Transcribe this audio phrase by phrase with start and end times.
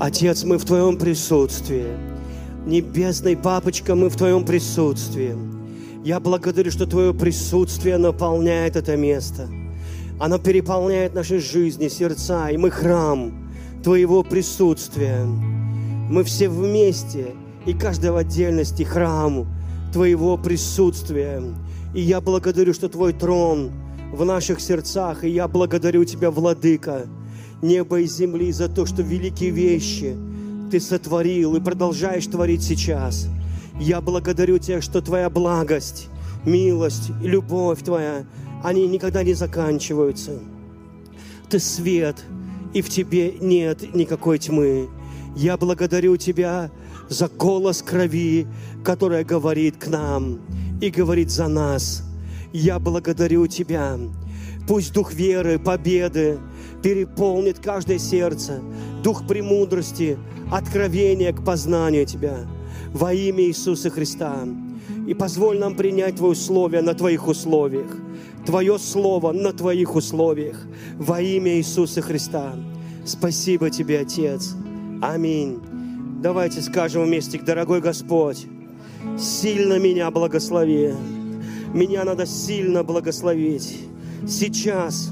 [0.00, 1.84] Отец, мы в Твоем присутствии.
[2.64, 5.36] Небесный Папочка, мы в Твоем присутствии.
[6.02, 9.46] Я благодарю, что Твое присутствие наполняет это место.
[10.18, 13.52] Оно переполняет наши жизни, сердца, и мы храм
[13.84, 15.22] Твоего присутствия.
[15.26, 17.34] Мы все вместе,
[17.66, 19.46] и каждый в отдельности храм
[19.92, 21.42] Твоего присутствия.
[21.94, 23.70] И я благодарю, что Твой трон
[24.14, 27.06] в наших сердцах, и я благодарю Тебя, Владыка,
[27.62, 30.16] неба и земли, за то, что великие вещи
[30.70, 33.28] Ты сотворил и продолжаешь творить сейчас.
[33.78, 36.08] Я благодарю Тебя, что Твоя благость,
[36.44, 38.24] милость любовь Твоя,
[38.62, 40.38] они никогда не заканчиваются.
[41.48, 42.24] Ты свет,
[42.74, 44.88] и в Тебе нет никакой тьмы.
[45.36, 46.70] Я благодарю Тебя
[47.08, 48.46] за голос крови,
[48.84, 50.40] которая говорит к нам
[50.80, 52.04] и говорит за нас.
[52.52, 53.98] Я благодарю Тебя.
[54.68, 56.38] Пусть дух веры, победы,
[56.82, 58.60] переполнит каждое сердце,
[59.02, 60.18] дух премудрости,
[60.50, 62.46] откровения к познанию Тебя
[62.92, 64.44] во имя Иисуса Христа.
[65.06, 67.96] И позволь нам принять Твои условия на Твоих условиях,
[68.46, 72.54] Твое Слово на Твоих условиях во имя Иисуса Христа.
[73.04, 74.54] Спасибо Тебе, Отец.
[75.02, 75.58] Аминь.
[76.22, 78.46] Давайте скажем вместе, дорогой Господь,
[79.18, 80.92] сильно меня благослови.
[81.72, 83.78] Меня надо сильно благословить.
[84.28, 85.10] Сейчас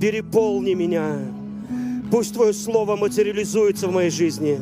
[0.00, 1.18] переполни меня.
[2.10, 4.58] Пусть Твое Слово материализуется в моей жизни.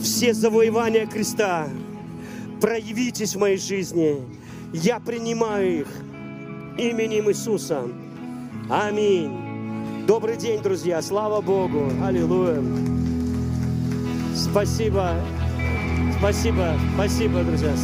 [0.00, 1.68] Все завоевания креста
[2.60, 4.16] проявитесь в моей жизни.
[4.72, 5.88] Я принимаю их
[6.78, 7.82] именем Иисуса.
[8.70, 10.06] Аминь.
[10.06, 11.02] Добрый день, друзья.
[11.02, 11.90] Слава Богу.
[12.02, 12.62] Аллилуйя.
[14.34, 15.14] Спасибо.
[16.18, 16.74] Спасибо.
[16.94, 17.74] Спасибо, друзья.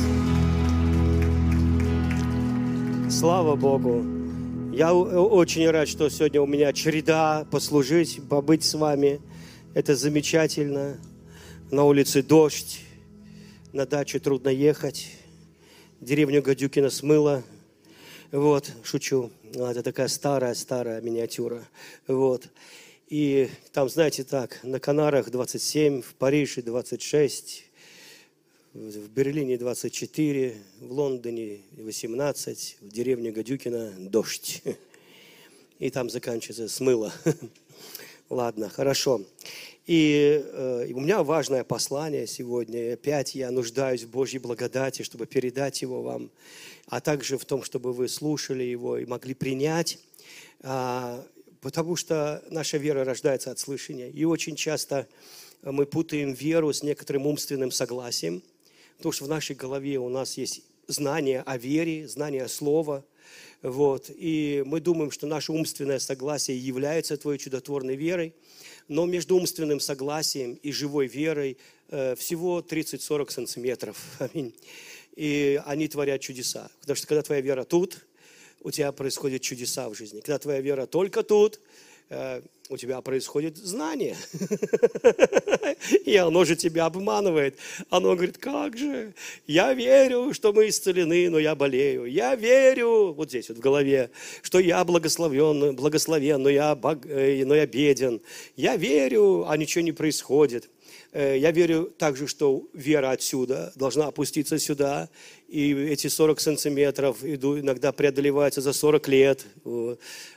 [3.10, 4.13] Слава Богу.
[4.76, 9.20] Я очень рад, что сегодня у меня череда послужить, побыть с вами.
[9.72, 10.98] Это замечательно.
[11.70, 12.80] На улице дождь,
[13.72, 15.12] на даче трудно ехать.
[16.00, 17.44] Деревню Гадюкина смыло.
[18.32, 19.30] Вот, шучу.
[19.54, 21.62] Это такая старая-старая миниатюра.
[22.08, 22.48] Вот.
[23.06, 27.64] И там, знаете, так, на Канарах 27, в Париже 26,
[28.74, 34.62] в Берлине 24, в Лондоне 18, в деревне Гадюкина дождь.
[35.78, 37.12] И там заканчивается смыло.
[38.30, 39.22] Ладно, хорошо.
[39.86, 42.88] И э, у меня важное послание сегодня.
[42.88, 46.30] И опять я нуждаюсь в Божьей благодати, чтобы передать его вам,
[46.88, 50.00] а также в том, чтобы вы слушали его и могли принять.
[50.62, 51.24] А,
[51.60, 54.08] потому что наша вера рождается от слышания.
[54.08, 55.06] И очень часто
[55.62, 58.42] мы путаем веру с некоторым умственным согласием–
[59.04, 63.04] Потому что в нашей голове у нас есть знание о вере, знание слова.
[63.60, 64.08] Вот.
[64.08, 68.32] И мы думаем, что наше умственное согласие является твоей чудотворной верой.
[68.88, 71.58] Но между умственным согласием и живой верой
[71.90, 73.98] э, всего 30-40 сантиметров.
[74.20, 74.54] Аминь.
[75.16, 76.70] И они творят чудеса.
[76.80, 78.06] Потому что когда твоя вера тут,
[78.62, 80.20] у тебя происходят чудеса в жизни.
[80.20, 81.60] Когда твоя вера только тут,
[82.70, 84.16] у тебя происходит знание.
[86.04, 87.58] И оно же тебя обманывает.
[87.90, 89.14] Оно говорит, как же,
[89.46, 92.06] я верю, что мы исцелены, но я болею.
[92.06, 94.10] Я верю, вот здесь вот в голове,
[94.42, 98.20] что я благословен, благословен, но я, бог, э, но я беден.
[98.56, 100.70] Я верю, а ничего не происходит.
[101.12, 105.08] Э, я верю также, что вера отсюда должна опуститься сюда,
[105.48, 109.46] и эти 40 сантиметров иногда преодолеваются за 40 лет.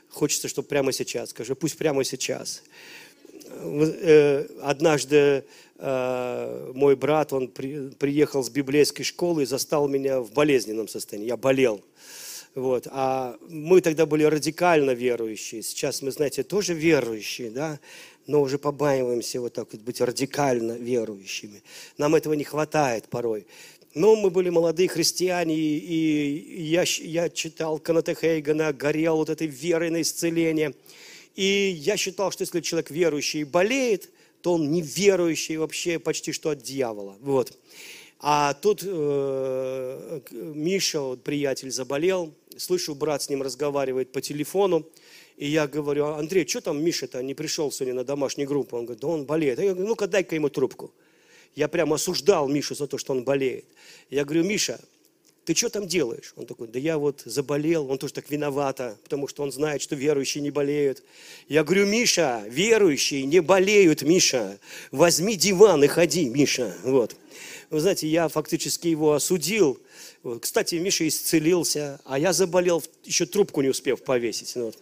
[0.10, 2.64] Хочется, чтобы прямо сейчас, скажи, пусть прямо сейчас.
[3.50, 5.44] Э, однажды
[5.78, 11.28] э, мой брат, он приехал с библейской школы и застал меня в болезненном состоянии.
[11.28, 11.84] Я болел.
[12.56, 12.88] Вот.
[12.90, 15.62] А мы тогда были радикально верующие.
[15.62, 17.80] Сейчас мы, знаете, тоже верующие, да,
[18.26, 21.62] но уже побаиваемся вот так вот быть радикально верующими.
[21.98, 23.46] Нам этого не хватает порой.
[23.94, 29.90] Но мы были молодые христиане, и я, я читал Каната Хейгана, горел вот этой верой
[29.90, 30.74] на исцеление.
[31.36, 34.10] И я считал, что если человек верующий болеет,
[34.42, 37.16] то он неверующий вообще почти что от дьявола.
[37.22, 37.58] Вот.
[38.20, 42.34] А тут э, Миша, вот, приятель, заболел.
[42.58, 44.88] Слышу, брат с ним разговаривает по телефону.
[45.38, 48.76] И я говорю, Андрей, что там Миша-то не пришел сегодня на домашнюю группу?
[48.76, 49.60] Он говорит, да он болеет.
[49.60, 50.92] Я говорю, ну-ка дай-ка ему трубку.
[51.58, 53.66] Я прямо осуждал Мишу за то, что он болеет.
[54.12, 54.80] Я говорю, Миша,
[55.44, 56.34] ты что там делаешь?
[56.36, 59.96] Он такой, да я вот заболел, он тоже так виновата, потому что он знает, что
[59.96, 61.02] верующие не болеют.
[61.50, 64.60] Я говорю, Миша, верующие не болеют, Миша,
[64.92, 66.76] возьми диван и ходи, Миша.
[66.84, 67.16] Вот.
[67.72, 69.80] Вы знаете, я фактически его осудил.
[70.40, 74.54] Кстати, Миша исцелился, а я заболел, еще трубку не успев повесить.
[74.54, 74.78] Вот.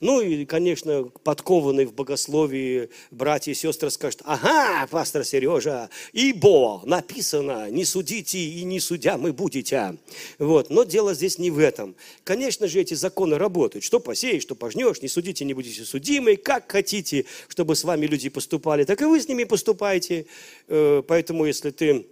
[0.00, 7.70] Ну и, конечно, подкованные в богословии братья и сестры скажут, ага, пастор Сережа, ибо написано,
[7.70, 9.96] не судите и не судя мы будете.
[10.38, 10.68] Вот.
[10.70, 11.96] Но дело здесь не в этом.
[12.24, 13.84] Конечно же, эти законы работают.
[13.84, 16.36] Что посеешь, что пожнешь, не судите, не будете судимы.
[16.36, 20.26] Как хотите, чтобы с вами люди поступали, так и вы с ними поступайте.
[20.68, 22.06] Э, поэтому, если ты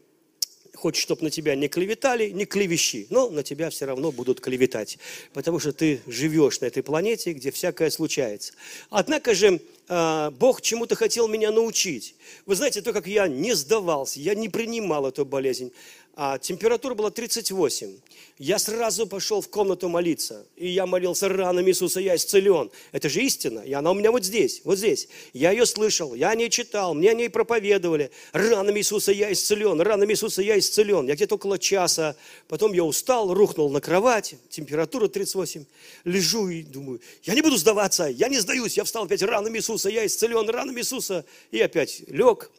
[0.75, 4.99] хочешь, чтобы на тебя не клеветали, не клевещи, но на тебя все равно будут клеветать,
[5.33, 8.53] потому что ты живешь на этой планете, где всякое случается.
[8.91, 12.15] Однако же а, Бог чему-то хотел меня научить.
[12.47, 15.73] Вы знаете, то, как я не сдавался, я не принимал эту болезнь,
[16.17, 17.99] а температура была 38.
[18.39, 20.47] Я сразу пошел в комнату молиться.
[20.57, 22.71] И я молился ранами Иисуса, я исцелен.
[22.93, 23.61] Это же истина.
[23.61, 25.09] И она у меня вот здесь, вот здесь.
[25.33, 28.11] Я ее слышал, я о ней читал, мне о ней проповедовали.
[28.33, 31.07] Ранами Иисуса я исцелен, ранами Иисуса я исцелен.
[31.07, 32.17] Я где-то около часа.
[32.47, 35.65] Потом я устал, рухнул на кровать, температура 38.
[36.05, 38.77] Лежу и думаю, я не буду сдаваться, я не сдаюсь.
[38.77, 41.25] Я встал опять ранами Иисуса, я исцелен, ранами Иисуса.
[41.51, 42.51] И опять лег.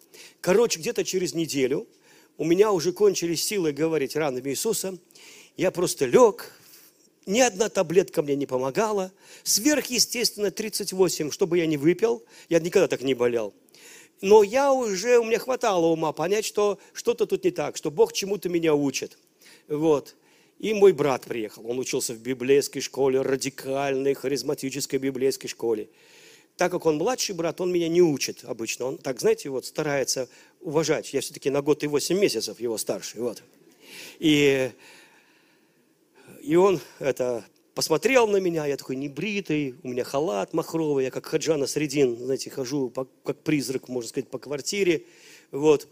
[0.42, 1.88] Короче, где-то через неделю
[2.38, 4.98] у меня уже кончились силы говорить ранами Иисуса.
[5.56, 6.52] Я просто лег,
[7.26, 9.12] ни одна таблетка мне не помогала.
[9.44, 12.24] Сверхъестественно 38, чтобы я не выпил.
[12.50, 13.54] Я никогда так не болел.
[14.22, 18.14] Но я уже, у меня хватало ума понять, что что-то тут не так, что Бог
[18.14, 19.18] чему-то меня учит.
[19.68, 20.16] Вот.
[20.60, 21.70] И мой брат приехал.
[21.70, 25.90] Он учился в библейской школе, радикальной, харизматической библейской школе
[26.58, 28.86] так как он младший брат, он меня не учит обычно.
[28.86, 30.30] Он так, знаете, вот старается
[30.66, 31.14] уважать.
[31.14, 33.22] Я все-таки на год и восемь месяцев его старший.
[33.22, 33.44] Вот.
[34.20, 34.72] И,
[36.42, 37.46] и он это
[37.76, 42.50] посмотрел на меня, я такой небритый, у меня халат махровый, я как Хаджана Средин, знаете,
[42.50, 45.04] хожу по, как призрак, можно сказать, по квартире.
[45.52, 45.88] Вот.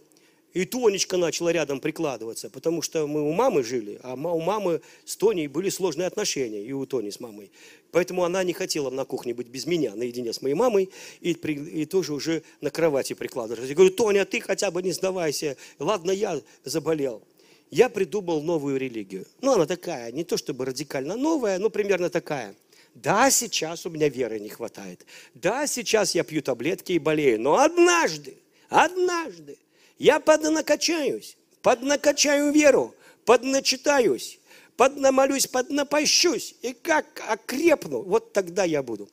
[0.54, 5.16] И Тонечка начала рядом прикладываться, потому что мы у мамы жили, а у мамы с
[5.16, 7.52] Тоней были сложные отношения, и у Тони с мамой.
[7.92, 10.92] Поэтому она не хотела на кухне быть без меня, наедине с моей мамой,
[11.22, 13.68] и, при, и тоже уже на кровати прикладывалась.
[13.68, 15.58] Я говорю, Тоня, ты хотя бы не сдавайся.
[15.80, 17.24] Ладно, я заболел.
[17.72, 19.26] Я придумал новую религию.
[19.42, 22.54] Ну, она такая, не то чтобы радикально новая, но примерно такая.
[22.94, 25.04] Да, сейчас у меня веры не хватает.
[25.34, 27.42] Да, сейчас я пью таблетки и болею.
[27.42, 28.38] Но однажды,
[28.70, 29.58] однажды
[29.98, 32.95] я поднакачаюсь, поднакачаю веру,
[33.25, 34.40] подначитаюсь,
[34.75, 39.10] поднамолюсь, поднапощусь, и как окрепну, вот тогда я буду.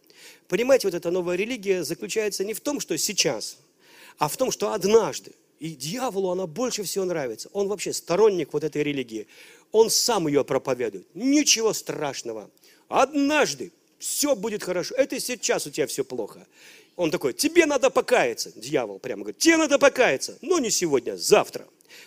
[0.48, 3.58] Понимаете, вот эта новая религия заключается не в том, что сейчас,
[4.18, 5.32] а в том, что однажды.
[5.60, 7.50] И дьяволу она больше всего нравится.
[7.52, 9.28] Он вообще сторонник вот этой религии.
[9.72, 11.06] Он сам ее проповедует.
[11.14, 12.50] Ничего страшного.
[12.88, 14.94] Однажды все будет хорошо.
[14.94, 16.46] Это сейчас у тебя все плохо.
[16.96, 18.52] Он такой, тебе надо покаяться.
[18.56, 20.38] Дьявол прямо говорит, тебе надо покаяться.
[20.42, 21.66] Но не сегодня, завтра.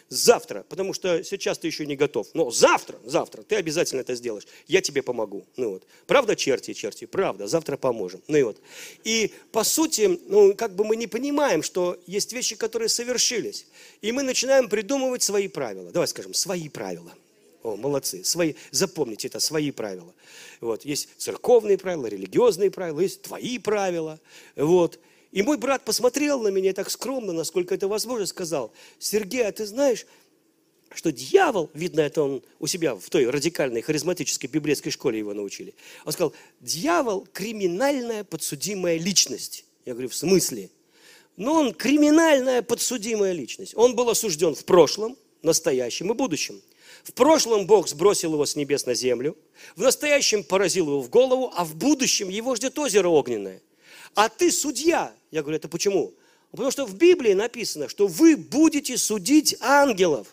[0.10, 2.28] Завтра, потому что сейчас ты еще не готов.
[2.34, 4.46] Но завтра, завтра ты обязательно это сделаешь.
[4.68, 5.46] Я тебе помогу.
[5.58, 5.84] Ну вот.
[6.06, 7.06] Правда, черти, черти?
[7.06, 8.22] Правда, завтра поможем.
[8.28, 8.62] Ну и вот.
[9.04, 13.66] И по сути, ну как бы мы не понимаем, что есть вещи, которые совершились.
[14.02, 15.92] И мы начинаем придумывать свои правила.
[15.92, 17.14] Давай скажем, свои правила.
[17.64, 18.24] О, молодцы.
[18.24, 20.14] Свои, запомните, это свои правила.
[20.60, 20.84] Вот.
[20.84, 24.20] Есть церковные правила, религиозные правила, есть твои правила.
[24.56, 25.00] Вот.
[25.32, 29.66] И мой брат посмотрел на меня так скромно, насколько это возможно, сказал, Сергей, а ты
[29.66, 30.06] знаешь,
[30.94, 35.74] что дьявол, видно, это он у себя в той радикальной харизматической библейской школе его научили.
[36.06, 39.66] Он сказал, дьявол– криминальная подсудимая личность.
[39.86, 40.70] Я говорю, в смысле?
[41.36, 43.74] Но он криминальная подсудимая личность.
[43.76, 46.62] Он был осужден в прошлом, настоящем и будущем.
[47.04, 49.38] В прошлом Бог сбросил его с небес на землю,
[49.76, 53.62] в настоящем поразил его в голову, а в будущем его ждет озеро огненное.
[54.16, 55.14] А ты судья.
[55.30, 56.14] Я говорю, это почему?
[56.52, 60.28] Потому что в Библии написано, что вы будете судить ангелов.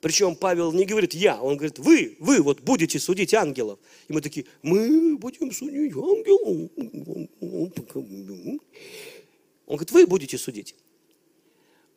[0.00, 3.78] Причем Павел не говорит «я», он говорит «вы, вы вот будете судить ангелов».
[4.06, 6.70] И мы такие «мы будем судить ангелов».
[9.66, 10.74] Он говорит «вы будете судить».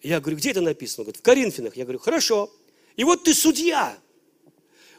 [0.02, 1.02] Я говорю, где это написано?
[1.02, 1.76] Он говорит, в Коринфянах.
[1.76, 2.50] Я говорю, хорошо.
[2.96, 3.98] И вот ты судья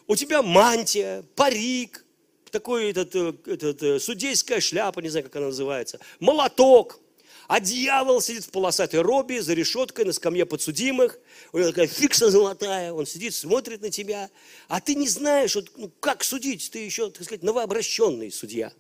[0.09, 2.05] у тебя мантия, парик,
[2.51, 6.99] такой этот, э, этот, э, судейская шляпа, не знаю, как она называется, молоток.
[7.47, 11.19] А дьявол сидит в полосатой робе за решеткой на скамье подсудимых.
[11.53, 12.93] У него такая фикса золотая.
[12.93, 14.29] Он сидит, смотрит на тебя.
[14.69, 16.71] А ты не знаешь, вот, ну, как судить.
[16.71, 18.71] Ты еще, так сказать, новообращенный судья.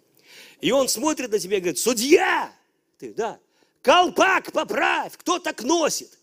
[0.60, 2.52] И он смотрит на тебя и говорит, судья!
[2.98, 3.38] Ты, да,
[3.80, 6.17] колпак поправь, кто так носит?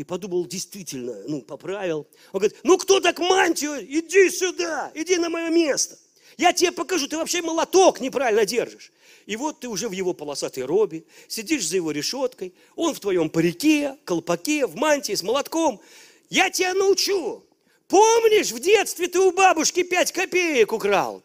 [0.00, 2.06] Ты подумал, действительно, ну, поправил.
[2.32, 3.84] Он говорит, ну, кто так мантию?
[3.84, 5.98] Иди сюда, иди на мое место.
[6.38, 8.92] Я тебе покажу, ты вообще молоток неправильно держишь.
[9.26, 13.28] И вот ты уже в его полосатой робе, сидишь за его решеткой, он в твоем
[13.28, 15.82] парике, колпаке, в мантии с молотком.
[16.30, 17.44] Я тебя научу.
[17.86, 21.22] Помнишь, в детстве ты у бабушки пять копеек украл?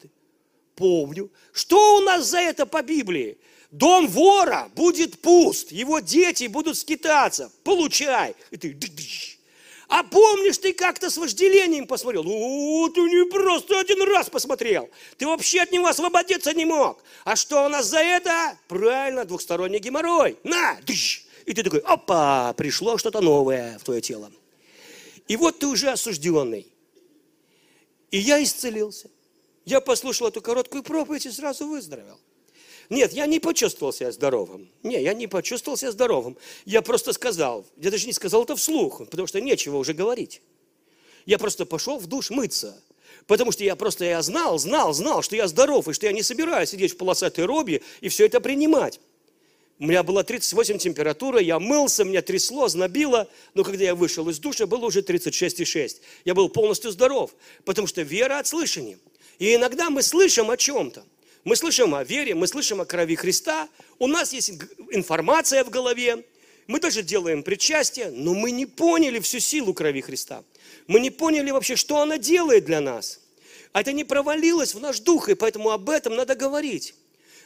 [0.76, 1.32] помню.
[1.54, 3.38] Что у нас за это по Библии?
[3.76, 7.52] Дом вора будет пуст, его дети будут скитаться.
[7.66, 8.34] Получай.
[8.50, 8.78] И ты...
[9.90, 12.24] А помнишь, ты как-то с вожделением посмотрел?
[12.26, 14.90] О, ты не просто один раз посмотрел.
[15.18, 17.04] Ты вообще от него освободиться не мог.
[17.26, 18.58] А что у нас за это?
[18.70, 20.38] Правильно, двухсторонний геморрой.
[20.46, 20.80] На!
[21.46, 24.32] И ты такой, опа, пришло что-то новое в твое тело.
[25.28, 26.66] И вот ты уже осужденный.
[28.10, 29.10] И я исцелился.
[29.66, 32.20] Я послушал эту короткую проповедь и сразу выздоровел.
[32.90, 34.70] Нет, я не почувствовал себя здоровым.
[34.84, 36.38] Не, я не почувствовал себя здоровым.
[36.66, 40.42] Я просто сказал, я даже не сказал это вслух, потому что нечего уже говорить.
[41.26, 42.80] Я просто пошел в душ мыться.
[43.28, 46.22] Потому что я просто я знал, знал, знал, что я здоров, и что я не
[46.22, 49.00] собираюсь сидеть в полосатой робе и все это принимать.
[49.80, 54.40] У меня была 38 температура, я мылся, меня трясло, знобило, но когда я вышел из
[54.40, 55.98] душа, было уже 36,6.
[56.24, 59.00] Я был полностью здоров, потому что вера от слышания.
[59.38, 61.04] И иногда мы слышим о чем-то.
[61.46, 64.52] Мы слышим о вере, мы слышим о крови Христа, у нас есть
[64.90, 66.26] информация в голове,
[66.66, 70.44] мы даже делаем причастие, но мы не поняли всю силу крови Христа.
[70.88, 73.20] Мы не поняли вообще, что она делает для нас.
[73.74, 76.96] А это не провалилось в наш дух, и поэтому об этом надо говорить.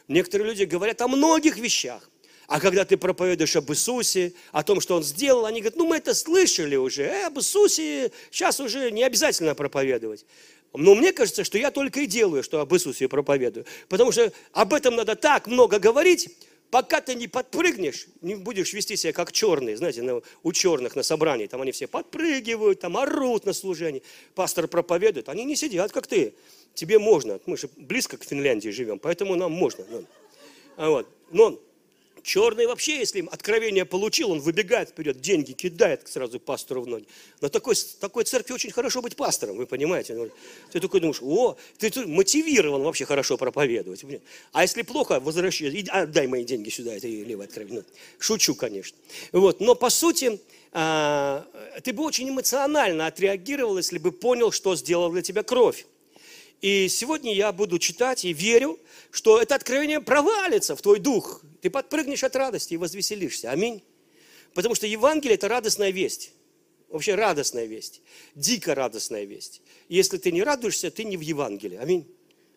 [0.08, 2.10] Некоторые люди говорят о многих вещах.
[2.48, 5.98] А когда ты проповедуешь об Иисусе, о том, что Он сделал, они говорят, ну мы
[5.98, 10.26] это слышали уже, э, об Иисусе сейчас уже не обязательно проповедовать.
[10.74, 13.66] Но мне кажется, что я только и делаю, что об Иисусе проповедую.
[13.88, 16.30] Потому что об этом надо так много говорить,
[16.70, 21.48] пока ты не подпрыгнешь, не будешь вести себя как черный, знаете, у черных на собрании,
[21.48, 24.04] там они все подпрыгивают, там орут на служении.
[24.36, 26.34] Пастор проповедует, они не сидят, как ты.
[26.76, 29.84] Тебе можно, мы же близко к Финляндии живем, поэтому нам можно.
[30.78, 31.08] А вот.
[31.32, 31.60] Но
[32.30, 37.08] Черный вообще, если им откровение получил, он выбегает вперед, деньги кидает сразу пастору в ноги.
[37.42, 40.30] На такой, такой церкви очень хорошо быть пастором, вы понимаете.
[40.72, 44.06] Ты такой думаешь, о, ты, ты мотивирован вообще хорошо проповедовать.
[44.52, 45.72] А если плохо, возвращай,
[46.06, 47.82] дай мои деньги сюда, это левое откровение.
[47.82, 48.96] Ну, шучу, конечно.
[49.32, 49.60] Вот.
[49.60, 50.40] Но по сути,
[50.72, 51.48] а,
[51.84, 55.88] ты бы очень эмоционально отреагировал, если бы понял, что сделал для тебя кровь.
[56.62, 58.78] И сегодня я буду читать и верю,
[59.10, 61.44] что это откровение провалится в твой дух.
[61.62, 63.52] Ты подпрыгнешь от радости и возвеселишься.
[63.52, 63.84] Аминь.
[64.54, 66.32] Потому что Евангелие– это радостная весть.
[66.90, 68.02] Вообще радостная весть.
[68.36, 69.62] Дико радостная весть.
[69.90, 71.78] Если ты не радуешься, ты не в Евангелии.
[71.78, 72.08] Аминь.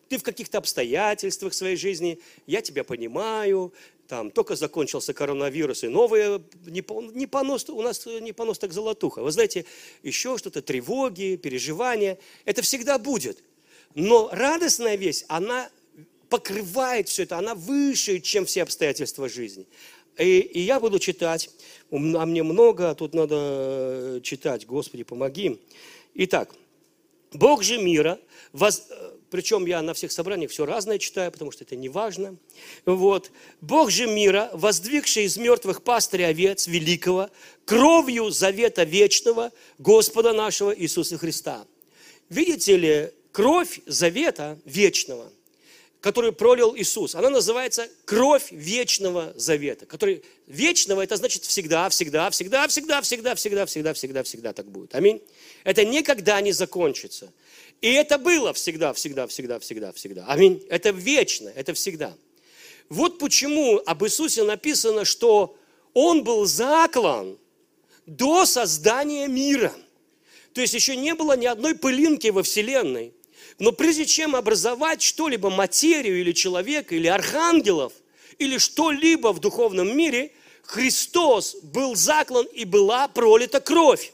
[0.09, 3.73] Ты в каких-то обстоятельствах своей жизни, я тебя понимаю,
[4.07, 6.81] там только закончился коронавирус, и новые, не
[7.25, 9.23] понос, у нас не понос так золотуха.
[9.23, 9.65] Вы знаете,
[10.03, 13.43] еще что-то, тревоги, переживания, это всегда будет.
[13.95, 15.69] Но радостная весть, она
[16.33, 19.67] покрывает все это, она выше, чем все обстоятельства жизни.
[20.17, 21.47] И, и я буду читать,
[21.91, 25.61] а мне много, а тут надо э, читать, Господи, помоги.
[26.15, 26.55] Итак,
[27.33, 28.19] Бог же мира,
[28.51, 28.87] воз...
[28.89, 32.35] Э, причем я на всех собраниях все разное читаю, потому что это не важно.
[32.87, 33.29] Вот.
[33.61, 37.29] Бог же мира, воздвигший из мертвых пастыря овец великого,
[37.65, 41.67] кровью завета вечного Господа нашего Иисуса Христа.
[42.29, 45.31] Видите ли, кровь завета вечного,
[46.03, 49.85] которую пролил Иисус, она называется кровь вечного завета.
[49.85, 54.93] Который, вечного, это значит всегда, всегда, всегда, всегда, всегда, всегда, всегда, всегда, всегда так будет.
[54.95, 55.21] Аминь.
[55.63, 57.31] Это никогда не закончится.
[57.79, 60.25] И это было всегда, всегда, всегда, всегда, всегда.
[60.27, 60.61] Аминь.
[60.69, 62.13] Это вечно, это всегда.
[62.89, 65.55] Вот почему об Иисусе написано, что
[65.93, 67.37] Он был заклан
[68.05, 69.73] до создания мира.
[70.53, 73.13] То есть еще не было ни одной пылинки во Вселенной.
[73.59, 77.93] Но прежде чем образовать что-либо, материю или человека, или архангелов,
[78.39, 80.31] или что-либо в духовном мире,
[80.63, 84.13] Христос был заклан и была пролита кровь.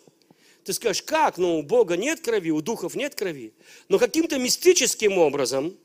[0.64, 1.38] Ты скажешь, как?
[1.38, 3.54] Ну, у Бога нет крови, у духов нет крови.
[3.88, 5.76] Но каким-то мистическим образом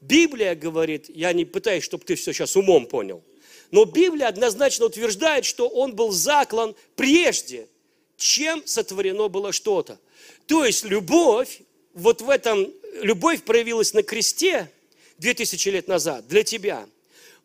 [0.00, 3.22] Библия говорит, я не пытаюсь, чтобы ты все сейчас умом понял,
[3.70, 7.68] но Библия однозначно утверждает, что он был заклан прежде,
[8.16, 9.98] чем сотворено было что-то.
[10.46, 11.60] То есть любовь
[11.94, 14.70] вот в этом любовь проявилась на кресте
[15.18, 16.86] 2000 лет назад для тебя.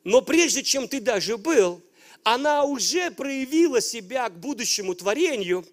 [0.04, 1.82] Но прежде чем ты даже был,
[2.24, 5.66] она уже проявила себя к будущему творению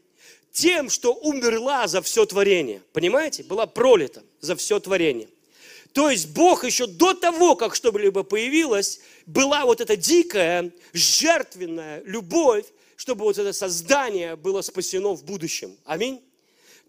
[0.52, 2.82] тем, что умерла за все творение.
[2.92, 3.42] Понимаете?
[3.42, 5.28] Была пролита за все творение.
[5.92, 12.64] То есть Бог еще до того, как что-либо появилось, была вот эта дикая, жертвенная любовь,
[12.96, 15.76] чтобы вот это создание было спасено в будущем.
[15.84, 16.22] Аминь.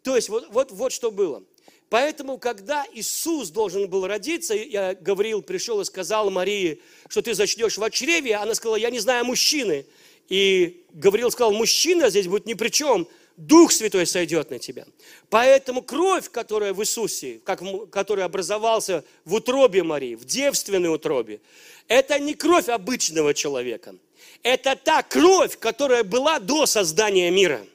[0.04, 1.44] То есть вот, вот, вот что было.
[1.92, 7.78] Поэтому, когда Иисус должен был родиться, я Гавриил пришел и сказал Марии, что ты зачнешь
[7.78, 9.86] в чреве, она сказала, я не знаю мужчины.
[10.30, 13.10] И Гавриил сказал, мужчина здесь будет ни при чем.
[13.36, 14.86] Дух Святой сойдет на тебя.
[15.30, 21.42] Поэтому кровь, которая в Иисусе, как, который образовался в утробе Марии, в девственной утробе,
[21.90, 23.96] это не кровь обычного человека.
[24.44, 27.66] Это та кровь, которая была до создания мира.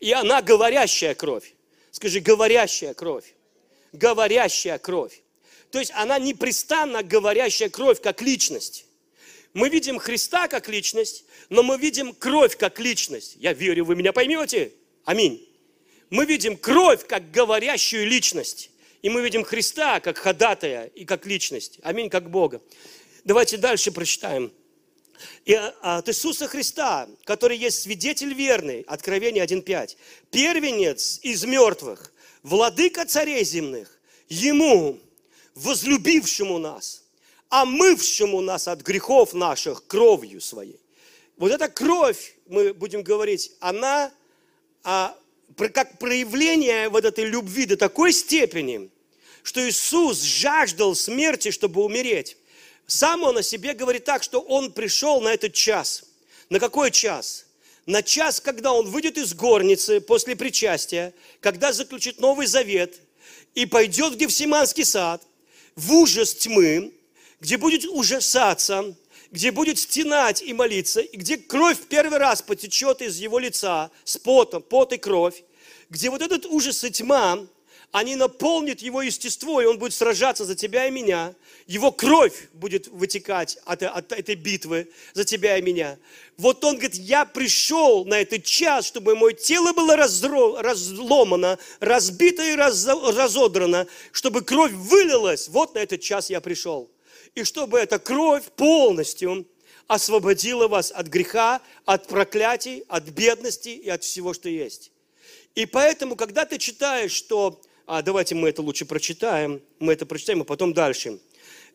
[0.00, 1.54] И она говорящая кровь.
[1.92, 3.34] Скажи, говорящая кровь.
[3.94, 5.22] Говорящая кровь.
[5.70, 8.86] То есть она непрестанно говорящая кровь как личность.
[9.52, 13.36] Мы видим Христа как личность, но мы видим кровь как личность.
[13.38, 14.72] Я верю, вы меня поймете.
[15.04, 15.48] Аминь.
[16.10, 18.70] Мы видим кровь как говорящую личность.
[19.02, 21.78] И мы видим Христа как ходатая и как личность.
[21.82, 22.60] Аминь, как Бога.
[23.22, 24.52] Давайте дальше прочитаем.
[25.44, 29.96] И а, от Иисуса Христа, который есть свидетель верный, Откровение 1.5,
[30.30, 32.13] первенец из мертвых,
[32.44, 33.98] владыка царей земных,
[34.28, 35.00] Ему,
[35.54, 37.02] возлюбившему нас,
[37.48, 40.80] омывшему нас от грехов наших кровью своей.
[41.36, 44.12] Вот эта кровь, мы будем говорить, она
[44.82, 45.16] а,
[45.72, 48.90] как проявление вот этой любви до такой степени,
[49.42, 52.36] что Иисус жаждал смерти, чтобы умереть.
[52.86, 56.04] Сам он о себе говорит так, что он пришел на этот час.
[56.48, 57.46] На какой час?
[57.86, 62.98] На час, когда он выйдет из горницы после причастия, когда заключит Новый Завет
[63.54, 65.22] и пойдет в Гефсиманский сад,
[65.76, 66.92] в ужас тьмы,
[67.40, 68.96] где будет ужасаться,
[69.30, 73.90] где будет стенать и молиться, и где кровь в первый раз потечет из его лица
[74.04, 75.42] с потом, пот и кровь,
[75.90, 77.46] где вот этот ужас и тьма,
[77.94, 81.32] они наполнят его естество, и он будет сражаться за тебя и меня.
[81.68, 85.96] Его кровь будет вытекать от, от этой битвы за тебя и меня.
[86.36, 92.42] Вот он говорит, я пришел на этот час, чтобы мое тело было разро, разломано, разбито
[92.42, 95.46] и раз, разодрано, чтобы кровь вылилась.
[95.46, 96.90] Вот на этот час я пришел
[97.36, 99.46] и чтобы эта кровь полностью
[99.86, 104.90] освободила вас от греха, от проклятий, от бедности и от всего, что есть.
[105.54, 107.62] И поэтому, когда ты читаешь, что...
[107.86, 109.60] А, давайте мы это лучше прочитаем.
[109.78, 111.18] Мы это прочитаем, а потом дальше.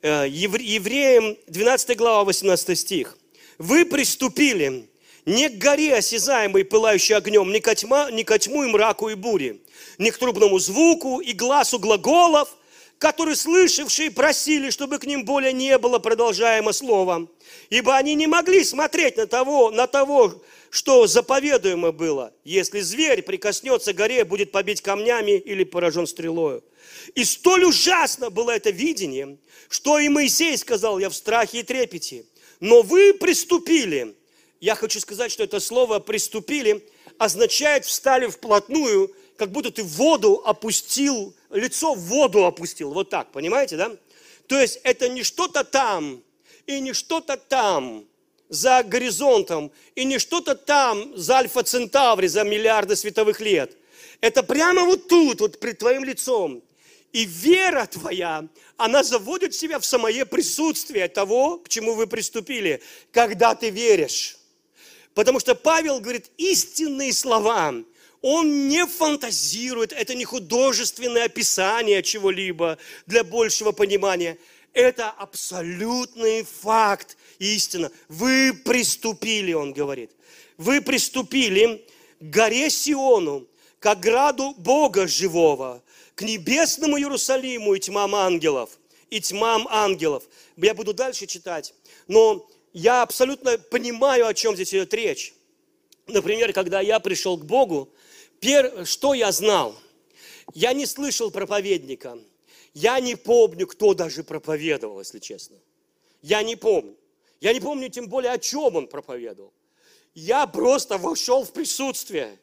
[0.02, 3.16] Э, Евреям 12 глава, 18 стих.
[3.60, 4.88] «Вы приступили
[5.26, 9.14] не к горе осязаемой, пылающей огнем, не ко, тьма, не ко тьму и мраку и
[9.14, 9.58] буре,
[10.00, 12.58] не к трубному звуку и глазу глаголов,
[12.98, 17.28] которые слышавшие просили, чтобы к ним более не было продолжаемо слова,
[17.70, 22.34] ибо они не могли смотреть на того, на того, что заповедуемо было.
[22.44, 26.64] Если зверь прикоснется к горе, будет побить камнями или поражен стрелою.
[27.16, 29.38] И столь ужасно было это видение,
[29.70, 32.26] что и Моисей сказал, я в страхе и трепете.
[32.60, 34.16] Но вы приступили.
[34.60, 36.86] Я хочу сказать, что это слово «приступили»
[37.18, 42.92] означает «встали вплотную», как будто ты в воду опустил лицо в воду опустил.
[42.94, 43.92] Вот так, понимаете, да?
[44.48, 46.24] То есть это не что-то там
[46.66, 48.06] и не что-то там
[48.50, 53.78] за горизонтом и не что-то там за Альфа Центаври за миллиарды световых лет.
[54.22, 56.62] Это прямо вот тут, вот пред твоим лицом.
[57.14, 62.82] И вера твоя, она заводит себя в самое присутствие того, к чему вы приступили,
[63.12, 64.38] когда ты веришь.
[65.16, 67.74] Потому что Павел говорит истинные слова–
[68.22, 74.38] он не фантазирует, это не художественное описание чего-либо для большего понимания.
[74.74, 77.92] Это абсолютный факт, истина.
[78.08, 80.12] Вы приступили, он говорит.
[80.58, 81.86] Вы приступили
[82.20, 83.48] к горе Сиону,
[83.80, 85.82] к ограду Бога живого,
[86.16, 88.78] к небесному Иерусалиму и тьмам ангелов,
[89.10, 90.24] и тьмам ангелов.
[90.58, 91.74] Я буду дальше читать,
[92.08, 95.34] но я абсолютно понимаю, о чем здесь идет речь.
[96.08, 97.90] Например, когда я пришел к Богу,
[98.40, 99.76] Пер, что я знал?
[100.54, 102.18] Я не слышал проповедника.
[102.74, 105.58] Я не помню, кто даже проповедовал, если честно.
[106.22, 106.96] Я не помню.
[107.42, 109.54] Я не помню тем более, о чем он проповедовал.
[110.14, 112.38] Я просто вошел в присутствие.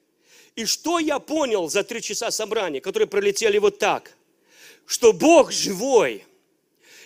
[0.54, 4.16] И что я понял за три часа собрания, которые пролетели вот так?
[4.86, 6.24] Что Бог живой.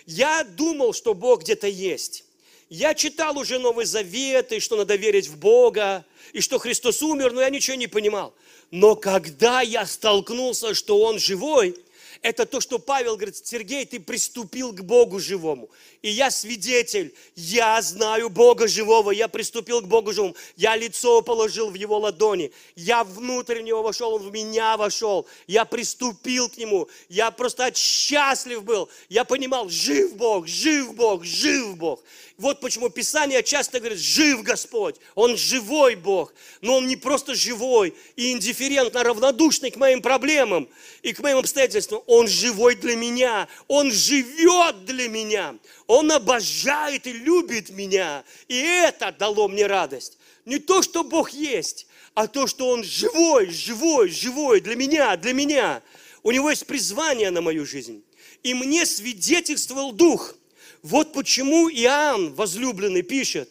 [0.05, 2.23] Я думал, что Бог где-то есть.
[2.69, 7.33] Я читал уже Новый Завет, и что надо верить в Бога, и что Христос умер,
[7.33, 8.33] но я ничего не понимал.
[8.69, 11.75] Но когда я столкнулся, что Он живой,
[12.21, 15.69] это то, что Павел говорит, Сергей, ты приступил к Богу живому.
[16.03, 20.35] И я свидетель, я знаю Бога живого, я приступил к Богу живому.
[20.55, 25.25] Я лицо положил в Его ладони, я внутрь Него вошел, Он в меня вошел.
[25.47, 28.87] Я приступил к Нему, я просто счастлив был.
[29.09, 32.01] Я понимал, жив Бог, жив Бог, жив Бог.
[32.37, 37.93] Вот почему Писание часто говорит, жив Господь, Он живой Бог, но Он не просто живой
[38.15, 40.67] и индифферентно равнодушный к моим проблемам
[41.03, 45.55] и к моим обстоятельствам, Он живой для меня, Он живет для меня,
[45.87, 50.17] Он обожает и любит меня, и это дало мне радость.
[50.43, 55.31] Не то, что Бог есть, а то, что Он живой, живой, живой для меня, для
[55.31, 55.81] меня.
[56.21, 58.03] У Него есть призвание на мою жизнь.
[58.43, 60.35] И мне свидетельствовал Дух.
[60.81, 63.49] Вот почему Иоанн, возлюбленный, пишет,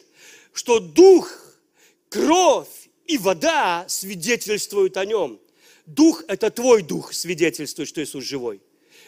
[0.53, 1.35] что Дух,
[2.09, 2.67] кровь
[3.07, 5.39] и вода свидетельствуют о Нем.
[5.85, 8.61] Дух– это твой дух свидетельствует, что Иисус живой.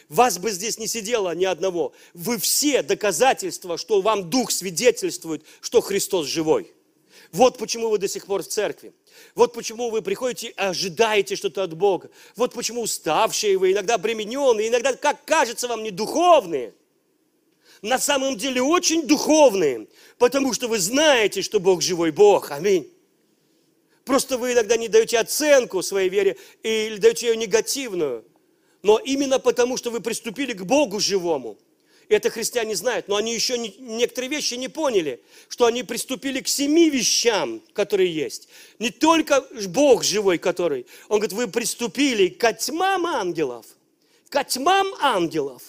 [0.08, 1.92] Вас бы здесь не сидело ни одного.
[2.12, 6.72] Вы все доказательства, что вам Дух свидетельствует, что Христос живой.
[7.32, 8.92] Вот почему вы до сих пор в церкви.
[9.34, 12.10] Вот почему вы приходите и ожидаете что-то от Бога.
[12.36, 16.74] Вот почему уставшие вы, иногда обремененные, иногда, как кажется вам, не духовные.
[17.82, 22.50] На самом деле очень духовные, потому что вы знаете, что Бог живой Бог.
[22.50, 22.90] Аминь.
[24.04, 28.24] Просто вы иногда не даете оценку своей вере или даете ее негативную.
[28.82, 31.58] Но именно потому, что вы приступили к Богу живому.
[32.10, 36.48] Это христиане знают, но они еще не, некоторые вещи не поняли, что они приступили к
[36.48, 38.48] семи вещам, которые есть.
[38.78, 40.86] Не только Бог живой, который.
[41.08, 43.64] Он говорит, вы приступили к тьмам ангелов.
[44.28, 45.62] К тьмам ангелов.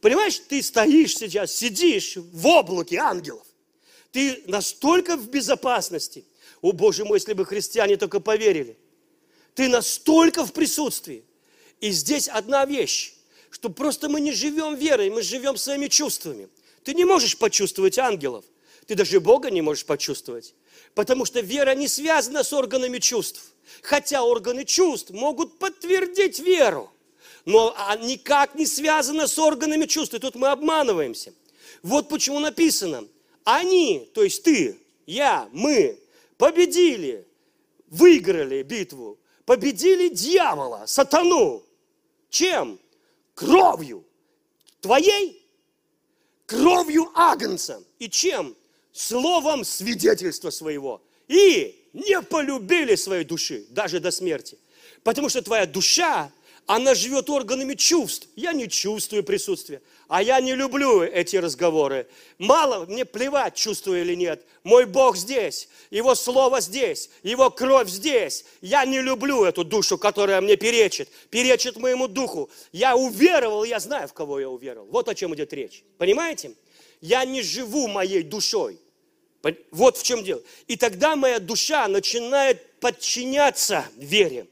[0.00, 3.46] Понимаешь, ты стоишь сейчас, сидишь в облаке ангелов.
[4.12, 6.24] Ты настолько в безопасности.
[6.62, 8.76] О, Боже мой, если бы христиане только поверили.
[9.54, 11.24] Ты настолько в присутствии.
[11.80, 13.14] И здесь одна вещь,
[13.50, 16.48] что просто мы не живем верой, мы живем своими чувствами.
[16.84, 18.44] Ты не можешь почувствовать ангелов,
[18.86, 20.54] ты даже Бога не можешь почувствовать,
[20.94, 23.52] потому что вера не связана с органами чувств.
[23.82, 26.90] Хотя органы чувств могут подтвердить веру,
[27.44, 30.14] но никак не связана с органами чувств.
[30.14, 31.32] И тут мы обманываемся.
[31.82, 33.06] Вот почему написано,
[33.44, 35.98] они, то есть ты, я, мы,
[36.40, 37.28] победили,
[37.88, 41.62] выиграли битву, победили дьявола, сатану,
[42.30, 42.80] чем?
[43.34, 44.06] Кровью.
[44.80, 45.46] Твоей?
[46.46, 47.84] Кровью Агнца.
[47.98, 48.56] И чем?
[48.90, 51.02] Словом свидетельства своего.
[51.28, 54.56] И не полюбили своей души, даже до смерти.
[55.02, 56.32] Потому что твоя душа
[56.66, 58.28] она живет органами чувств.
[58.36, 59.82] Я не чувствую присутствия.
[60.08, 62.06] А я не люблю эти разговоры.
[62.38, 64.44] Мало, мне плевать, чувствую или нет.
[64.64, 68.44] Мой Бог здесь, Его Слово здесь, Его кровь здесь.
[68.60, 72.50] Я не люблю эту душу, которая мне перечит, перечит моему духу.
[72.72, 74.88] Я уверовал, я знаю, в кого я уверовал.
[74.90, 75.84] Вот о чем идет речь.
[75.98, 76.52] Понимаете?
[77.00, 78.78] Я не живу моей душой.
[79.70, 80.42] Вот в чем дело.
[80.66, 84.46] И тогда моя душа начинает подчиняться вере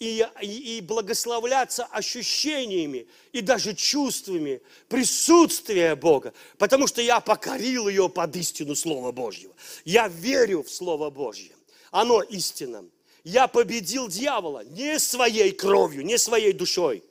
[0.00, 8.08] и, и, и благословляться ощущениями и даже чувствами присутствия Бога, потому что я покорил ее
[8.08, 9.54] под истину Слова Божьего.
[9.84, 11.52] Я верю в Слово Божье.
[11.90, 12.86] Оно истинно.
[13.24, 17.04] Я победил дьявола не своей кровью, не своей душой.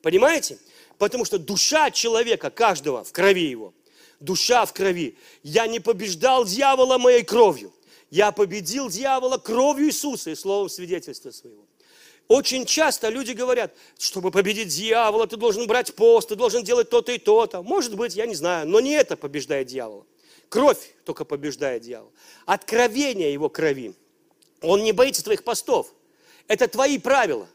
[0.00, 0.58] Понимаете?
[0.98, 3.74] Потому что душа человека, каждого в крови его,
[4.20, 5.16] душа в крови.
[5.42, 7.72] Я не побеждал дьявола моей кровью.
[8.08, 11.66] Я победил дьявола кровью Иисуса и словом свидетельства своего.
[12.28, 17.12] Очень часто люди говорят, чтобы победить дьявола, ты должен брать пост, ты должен делать то-то
[17.12, 17.62] и то-то.
[17.62, 20.04] Может быть, я не знаю, но не это побеждает дьявола.
[20.48, 22.10] Кровь только побеждает дьявола.
[22.44, 23.94] Откровение его крови.
[24.60, 25.92] Он не боится твоих постов.
[26.48, 27.48] Это твои правила.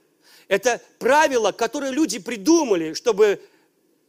[0.48, 3.42] Это правила, которые люди придумали, чтобы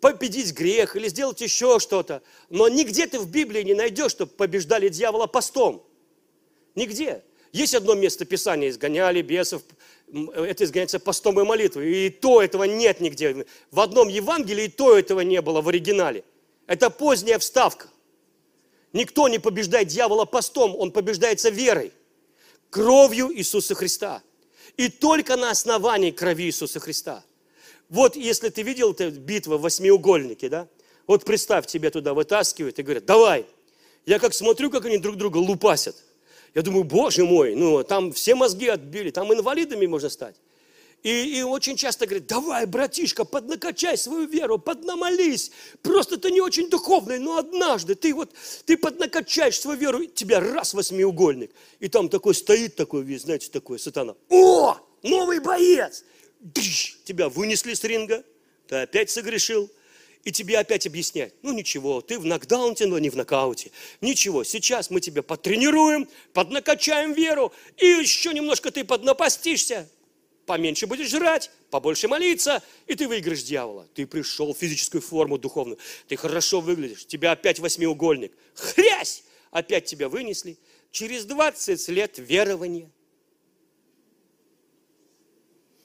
[0.01, 2.23] победить грех или сделать еще что-то.
[2.51, 5.85] Но нигде ты в Библии не найдешь, чтобы побеждали дьявола постом.
[6.75, 7.23] Нигде.
[7.53, 9.63] Есть одно место Писания, изгоняли бесов,
[10.13, 12.07] это изгоняется постом и молитвой.
[12.07, 13.47] И то этого нет нигде.
[13.71, 16.25] В одном Евангелии и то этого не было в оригинале.
[16.67, 17.89] Это поздняя вставка.
[18.93, 21.93] Никто не побеждает дьявола постом, он побеждается верой,
[22.69, 24.23] кровью Иисуса Христа.
[24.77, 27.25] И только на основании крови Иисуса Христа.
[27.89, 30.69] Вот если ты видел эту битву в восьмиугольнике, да?
[31.07, 33.47] Вот представь, тебе туда вытаскивают и говорят, давай.
[34.05, 35.97] Я как смотрю, как они друг друга лупасят–
[36.55, 40.37] я думаю, боже мой, ну там все мозги отбили, там инвалидами можно стать.
[41.03, 45.51] И, и очень часто говорят, давай, братишка, поднакачай свою веру, поднамолись.
[45.83, 48.31] Просто ты не очень духовный, но однажды ты вот,
[48.67, 51.51] ты поднакачаешь свою веру, тебя раз восьмиугольник.
[51.81, 54.15] И там такой стоит такой знаете, такой сатана.
[54.29, 56.05] О, новый боец!
[56.39, 58.25] Дыш, тебя вынесли с ринга,
[58.69, 59.71] ты опять согрешил
[60.25, 63.73] и тебе опять объяснять, ну ничего, ты в нокдауне, но не в нокауте.
[64.01, 69.89] Ничего, сейчас мы тебя потренируем, поднакачаем веру, и еще немножко ты поднапастишься.
[70.47, 73.87] Поменьше будешь жрать, побольше молиться, и ты выиграешь дьявола.
[73.95, 78.33] Ты пришел в физическую форму духовную, ты хорошо выглядишь, тебя опять восьмиугольник.
[78.55, 79.25] Хрясь!
[79.51, 80.57] Опять тебя вынесли.
[80.91, 82.91] Через 20 лет верования.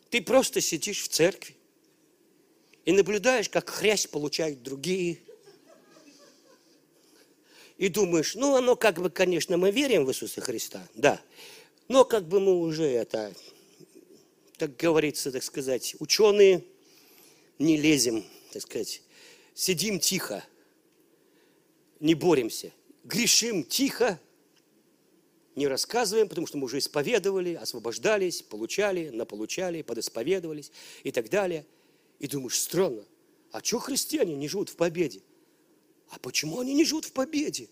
[0.09, 1.56] Ты просто сидишь в церкви
[2.87, 5.19] и наблюдаешь, как хрясь получают другие.
[7.77, 11.21] И думаешь, ну оно как бы, конечно, мы верим в Иисуса Христа, да.
[11.89, 13.33] Но как бы мы уже это,
[14.57, 16.63] как говорится, так сказать, ученые,
[17.59, 19.01] не лезем, так сказать,
[19.53, 20.45] сидим тихо,
[21.99, 22.71] не боремся,
[23.03, 24.17] грешим тихо,
[25.57, 30.71] не рассказываем, потому что мы уже исповедовали, освобождались, получали, наполучали, подисповедовались
[31.03, 31.65] и так далее.
[32.19, 33.03] И думаешь, странно,
[33.51, 35.21] а что христиане не живут в победе?
[36.09, 37.69] А почему они не живут в победе?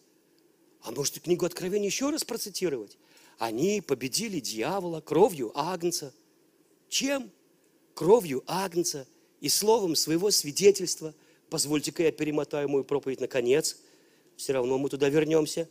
[0.82, 2.98] А может, книгу Откровения еще раз процитировать?
[3.38, 6.14] Они победили дьявола кровью Агнца.
[6.90, 7.32] Чем?
[7.94, 9.08] Кровью Агнца
[9.42, 11.14] и словом своего свидетельства.
[11.50, 13.78] Позвольте-ка я перемотаю мою проповедь на конец.
[14.36, 15.70] Все равно мы туда вернемся.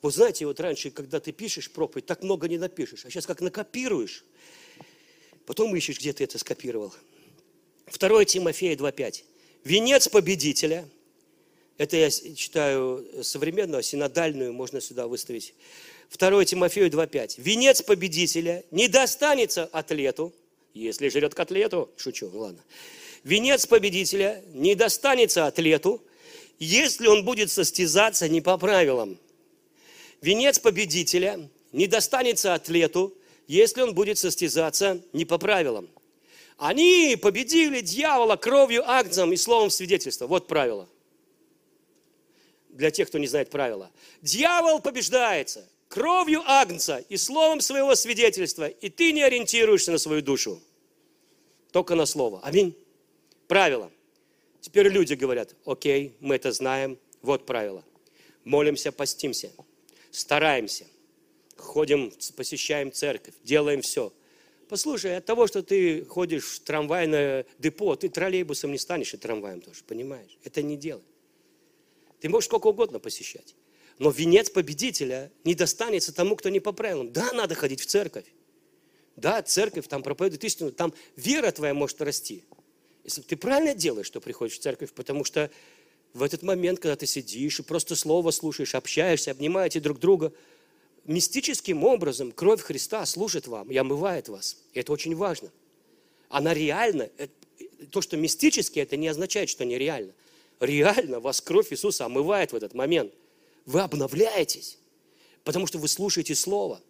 [0.00, 3.04] Вот знаете, вот раньше, когда ты пишешь проповедь, так много не напишешь.
[3.04, 4.24] А сейчас как накопируешь,
[5.46, 6.92] потом ищешь, где ты это скопировал.
[7.86, 9.24] 2 Тимофея 2.5.
[9.64, 10.88] Венец победителя–
[11.78, 15.54] это я читаю современную, синодальную, можно сюда выставить.
[16.16, 17.34] 2 Тимофею 2.5.
[17.38, 20.32] Венец победителя не достанется атлету,
[20.74, 22.62] если жрет котлету, шучу, ну ладно.
[23.24, 26.02] Венец победителя не достанется атлету,
[26.58, 29.18] если он будет состязаться не по правилам.
[30.20, 33.14] Венец победителя не достанется атлету,
[33.48, 35.88] если он будет состязаться не по правилам.
[36.62, 40.28] Они победили дьявола кровью, акцем и словом свидетельства.
[40.28, 40.88] Вот правило
[42.68, 43.90] для тех, кто не знает правила.
[44.20, 50.62] Дьявол побеждается кровью Агнца и словом своего свидетельства, и ты не ориентируешься на свою душу,
[51.72, 52.40] только на слово.
[52.44, 52.76] Аминь.
[53.48, 53.90] Правило.
[54.60, 57.84] Теперь люди говорят, окей, мы это знаем, вот правило.
[58.44, 59.50] Молимся, постимся,
[60.12, 60.86] стараемся,
[61.56, 64.12] ходим, посещаем церковь, делаем все.
[64.72, 69.60] Послушай, от того, что ты ходишь в трамвайное депо, ты троллейбусом не станешь и трамваем
[69.60, 70.38] тоже, понимаешь?
[70.44, 71.04] Это не делай.
[72.20, 73.54] Ты можешь сколько угодно посещать.
[73.98, 77.12] Но венец победителя не достанется тому, кто не по правилам.
[77.12, 78.24] Да, надо ходить в церковь.
[79.16, 82.42] Да, церковь там проповедует истину, там вера твоя может расти.
[83.04, 85.50] Если ты правильно делаешь, что приходишь в церковь, потому что
[86.14, 90.32] в этот момент, когда ты сидишь и просто слово слушаешь, общаешься, обнимаете друг друга,
[91.04, 94.58] мистическим образом кровь Христа служит вам и омывает вас.
[94.72, 95.50] И это очень важно.
[96.28, 97.10] Она реальна.
[97.18, 97.28] Э,
[97.90, 100.12] то, что мистически, это не означает, что нереально
[100.64, 103.12] реально вас кровь Иисуса омывает в этот момент.
[103.66, 104.78] Вы обновляетесь,
[105.44, 106.80] потому что вы слушаете Слово.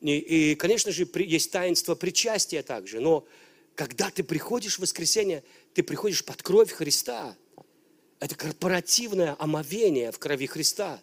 [0.00, 3.26] И, и конечно же, есть таинство причастия также, но
[3.74, 5.42] когда ты приходишь в воскресенье,
[5.74, 7.36] ты приходишь под кровь Христа.
[8.18, 11.00] Это корпоративное омовение в крови Христа.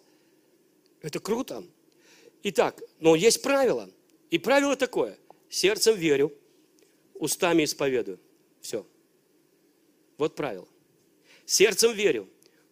[1.00, 1.64] Это круто.
[2.50, 3.90] Итак, но есть правило.
[4.30, 5.18] И правило такое.
[5.50, 6.32] Сердцем верю,
[7.12, 8.18] устами исповедую.
[8.62, 8.86] Все.
[10.16, 10.66] Вот правило.
[11.44, 12.26] Сердцем верю,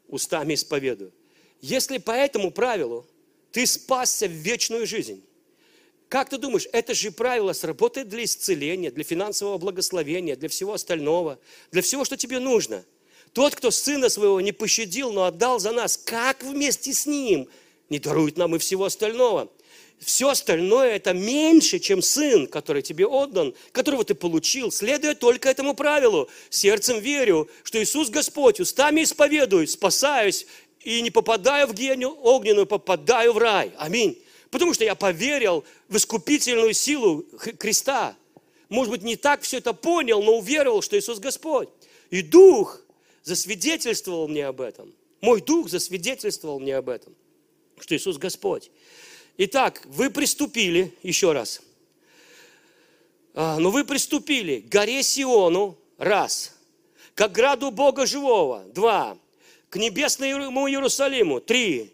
[0.09, 1.13] устами исповедую.
[1.61, 3.07] Если по этому правилу
[3.53, 5.23] ты спасся в вечную жизнь,
[6.09, 11.39] как ты думаешь, это же правило сработает для исцеления, для финансового благословения, для всего остального,
[11.71, 12.83] для всего, что тебе нужно.
[13.35, 17.51] Тот, кто сына своего не пощадил, но отдал за нас, как вместе с ним
[17.91, 19.53] не дарует нам и всего остального?
[19.99, 25.75] Все остальное это меньше, чем сын, который тебе отдан, которого ты получил, следуя только этому
[25.75, 26.29] правилу.
[26.51, 30.47] Сердцем верю, что Иисус Господь, устами исповедую, спасаюсь
[30.81, 33.73] и не попадаю в гению огненную, попадаю в рай.
[33.79, 34.23] Аминь.
[34.51, 37.25] Потому что я поверил в искупительную силу
[37.59, 38.17] креста.
[38.69, 41.69] Может быть, не так все это понял, но уверовал, что Иисус Господь.
[42.11, 42.81] И Дух
[43.23, 44.93] засвидетельствовал мне об этом.
[45.21, 47.15] Мой Дух засвидетельствовал мне об этом,
[47.81, 48.71] что Иисус Господь.
[49.39, 51.61] Итак, вы приступили, еще раз.
[53.35, 56.57] А, ну вы приступили к горе Сиону, раз.
[57.15, 59.19] К граду Бога Живого, два.
[59.69, 61.93] К небесному Иерусалиму, три.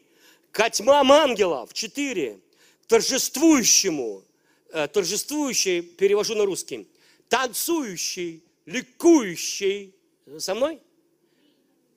[0.53, 2.39] К тьмам ангелов, четыре.
[2.85, 4.23] К торжествующему,
[4.71, 6.87] э, торжествующий, перевожу на русский,
[7.29, 9.95] танцующий, ликующий.
[10.39, 10.81] Со мной?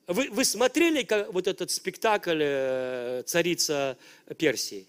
[0.08, 3.98] Вы, вы смотрели как, вот этот спектакль э, «Царица
[4.38, 4.88] Персии»?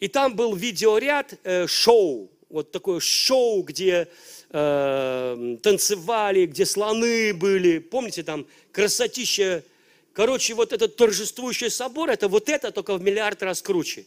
[0.00, 4.08] И там был видеоряд э, шоу, вот такое шоу, где
[4.50, 7.78] э, танцевали, где слоны были.
[7.78, 9.64] Помните, там красотища.
[10.12, 14.06] Короче, вот этот торжествующий собор, это вот это только в миллиард раз круче.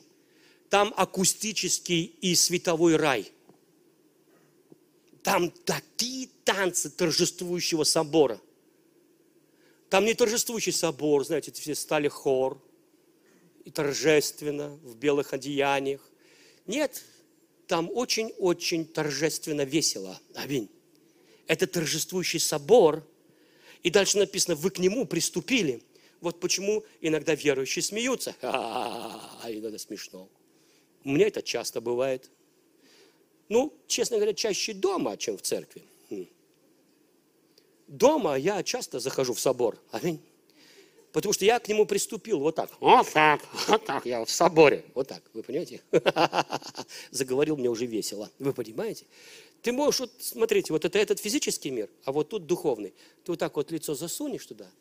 [0.69, 3.29] Там акустический и световой рай.
[5.23, 8.39] Там такие танцы торжествующего собора.
[9.89, 12.57] Там не торжествующий собор, знаете, все стали хор–
[13.65, 16.01] и торжественно в белых одеяниях.
[16.67, 17.03] Нет,
[17.67, 20.19] там очень-очень торжественно весело.
[20.35, 20.69] Аминь.
[21.47, 23.05] Это торжествующий собор.
[23.83, 25.81] И дальше написано, вы к нему приступили.
[26.19, 28.35] Вот почему иногда верующие смеются.
[28.41, 30.29] А, иногда смешно.
[31.03, 32.29] У меня это часто бывает.
[33.49, 35.83] Ну, честно говоря, чаще дома, чем в церкви.
[36.09, 36.27] Хм.
[37.87, 39.77] Дома я часто захожу в собор.
[39.91, 40.21] Аминь.
[41.11, 42.71] Потому что я к нему приступил вот так.
[42.79, 44.85] Вот так, вот так, я в соборе.
[44.95, 45.81] Вот так, вы понимаете?
[47.11, 48.29] Заговорил мне уже весело.
[48.39, 49.05] Вы понимаете?
[49.61, 52.93] Ты можешь, вот, смотрите, вот это этот физический мир, а вот тут духовный.
[53.23, 54.71] Ты вот так вот лицо засунешь туда.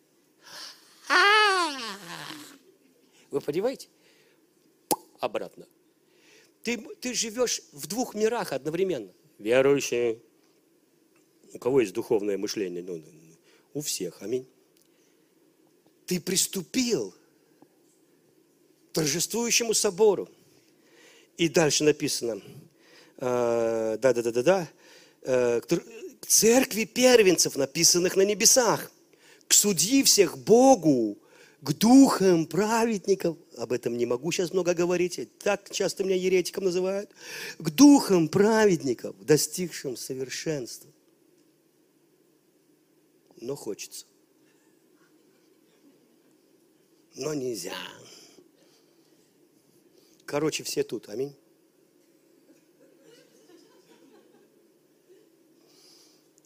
[3.31, 3.89] Вы понимаете?
[5.19, 5.67] Обратно.
[6.63, 9.13] Ты, ты живешь в двух мирах одновременно.
[9.39, 10.23] Верующий.
[11.53, 12.83] У кого есть духовное мышление?
[12.83, 13.03] Ну,
[13.75, 14.23] у всех.
[14.23, 14.47] Аминь
[16.11, 17.15] ты приступил
[18.91, 20.29] к торжествующему собору.
[21.37, 22.43] И дальше написано,
[23.17, 24.69] да-да-да-да-да,
[25.23, 28.91] э, к церкви первенцев, написанных на небесах,
[29.47, 31.17] к судьи всех Богу,
[31.61, 37.09] к духам праведников, об этом не могу сейчас много говорить, так часто меня еретиком называют,
[37.61, 40.91] к духам праведников, достигшим совершенства.
[43.41, 44.10] Но хочется
[47.15, 47.77] но нельзя.
[50.27, 51.09] Короче, все тут.
[51.09, 51.35] Аминь.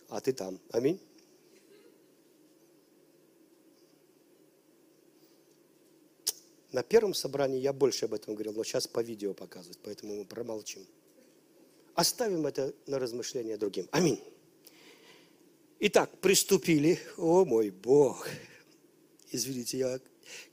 [0.09, 0.59] А ты там.
[0.70, 1.00] Аминь.
[6.72, 10.24] На первом собрании я больше об этом говорил, но сейчас по видео показывать, поэтому мы
[10.24, 10.85] промолчим.
[11.94, 13.87] Оставим это на размышление другим.
[13.92, 14.20] Аминь.
[15.79, 16.98] Итак, приступили.
[17.16, 18.29] О мой Бог.
[19.31, 20.00] Извините, я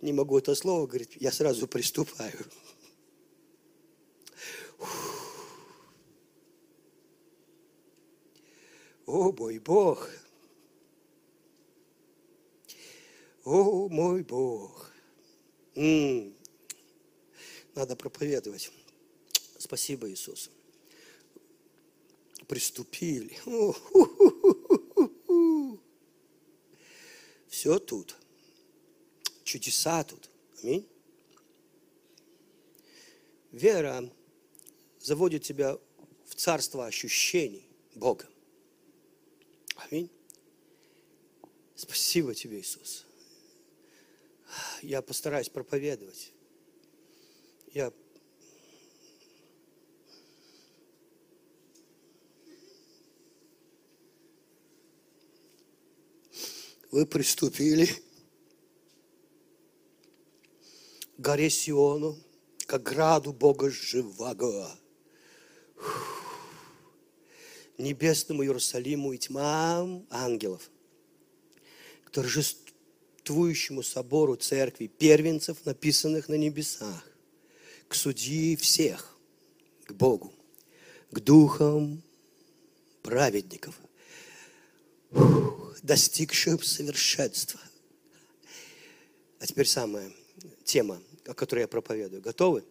[0.02, 2.46] не могу это слово говорить, я сразу приступаю.
[9.06, 10.10] О, мой Бог!
[13.44, 14.92] О, мой Бог!
[15.76, 16.34] М-м.
[17.76, 18.72] Надо проповедовать.
[19.58, 20.50] Спасибо, Иисус.
[22.48, 23.38] Приступили.
[27.48, 28.16] Все тут
[29.52, 30.30] чудеса тут.
[30.64, 30.88] Аминь.
[33.52, 34.10] Вера
[35.00, 35.78] заводит тебя
[36.26, 38.30] в царство ощущений Бога.
[39.76, 40.10] Аминь.
[41.76, 43.06] Спасибо тебе, Иисус.
[44.82, 46.32] Я постараюсь проповедовать.
[47.74, 47.92] Я
[56.92, 57.90] Вы приступили
[61.22, 62.18] горе Сиону,
[62.66, 64.70] к ограду Бога живого,
[67.78, 70.70] небесному Иерусалиму и тьмам ангелов,
[72.06, 77.08] к торжествующему собору церкви первенцев, написанных на небесах,
[77.88, 79.16] к судьи всех,
[79.86, 80.34] к Богу,
[81.12, 82.02] к духам
[83.04, 83.80] праведников,
[85.84, 87.60] достигшим совершенства.
[89.40, 90.12] А теперь самое
[90.64, 92.22] тема о которой я проповедую.
[92.22, 92.64] Готовы?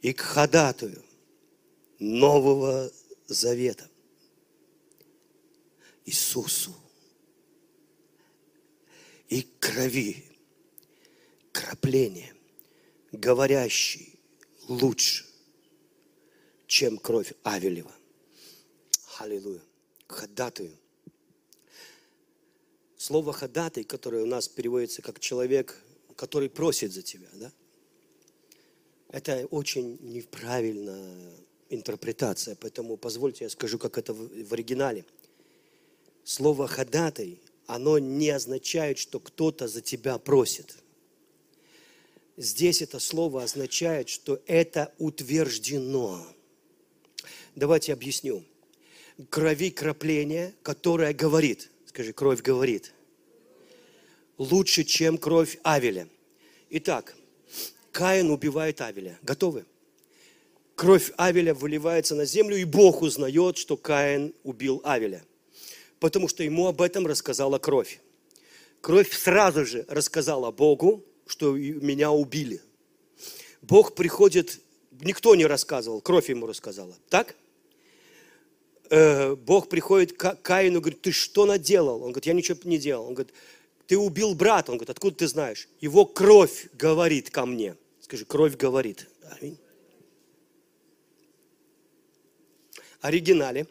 [0.00, 1.02] И к ходатую
[1.98, 2.90] Нового
[3.26, 3.88] Завета.
[6.04, 6.74] Иисусу.
[9.28, 10.24] И крови,
[11.52, 12.34] крапление,
[13.12, 14.18] говорящий
[14.68, 15.26] лучше,
[16.66, 17.92] чем кровь Авелева.
[19.18, 19.60] Аллилуйя.
[20.06, 20.74] Ходатую.
[22.96, 25.76] Слово ходатай, которое у нас переводится как человек,
[26.18, 27.52] который просит за тебя, да?
[29.08, 31.32] Это очень неправильная
[31.70, 35.04] интерпретация, поэтому позвольте я скажу, как это в, оригинале.
[36.24, 40.76] Слово «ходатай», оно не означает, что кто-то за тебя просит.
[42.36, 46.26] Здесь это слово означает, что это утверждено.
[47.54, 48.44] Давайте объясню.
[49.30, 52.92] Крови крапление, которое говорит, скажи, кровь говорит–
[54.38, 56.08] лучше, чем кровь Авеля.
[56.70, 57.14] Итак,
[57.92, 59.18] Каин убивает Авеля.
[59.22, 59.66] Готовы?
[60.76, 65.24] Кровь Авеля выливается на землю, и Бог узнает, что Каин убил Авеля.
[65.98, 68.00] Потому что ему об этом рассказала кровь.
[68.80, 72.62] Кровь сразу же рассказала Богу, что меня убили.
[73.60, 74.60] Бог приходит,
[75.00, 76.94] никто не рассказывал, кровь ему рассказала.
[77.08, 77.34] Так?
[78.90, 81.96] Э, Бог приходит к Каину, говорит, ты что наделал?
[81.96, 83.06] Он говорит, я ничего не делал.
[83.06, 83.34] Он говорит,
[83.88, 84.70] ты убил брата.
[84.70, 85.66] Он говорит, откуда ты знаешь?
[85.80, 87.74] Его кровь говорит ко мне.
[88.00, 89.08] Скажи, кровь говорит.
[89.40, 89.58] Аминь.
[93.00, 93.66] Оригинале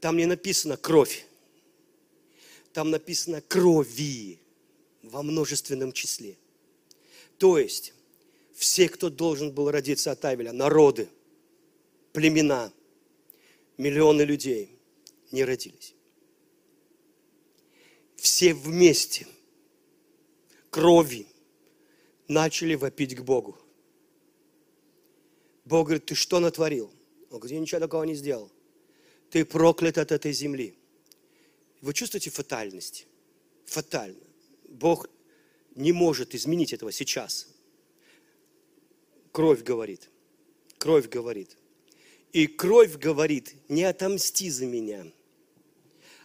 [0.00, 1.26] там не написано кровь.
[2.74, 4.38] Там написано крови
[5.02, 6.36] во множественном числе.
[7.38, 7.94] То есть,
[8.54, 11.08] все, кто должен был родиться от Авеля, народы,
[12.12, 12.70] племена,
[13.78, 14.78] миллионы людей
[15.32, 15.95] не родились.
[18.26, 19.24] Все вместе
[20.70, 21.28] крови
[22.26, 23.56] начали вопить к Богу.
[25.64, 26.90] Бог говорит, ты что натворил?
[27.30, 28.50] Он говорит, я ничего такого не сделал.
[29.30, 30.74] Ты проклят от этой земли.
[31.80, 33.06] Вы чувствуете фатальность?
[33.64, 34.26] Фатально.
[34.70, 35.08] Бог
[35.76, 37.46] не может изменить этого сейчас.
[39.30, 40.10] Кровь говорит.
[40.78, 41.56] Кровь говорит.
[42.32, 45.06] И кровь говорит, не отомсти за меня.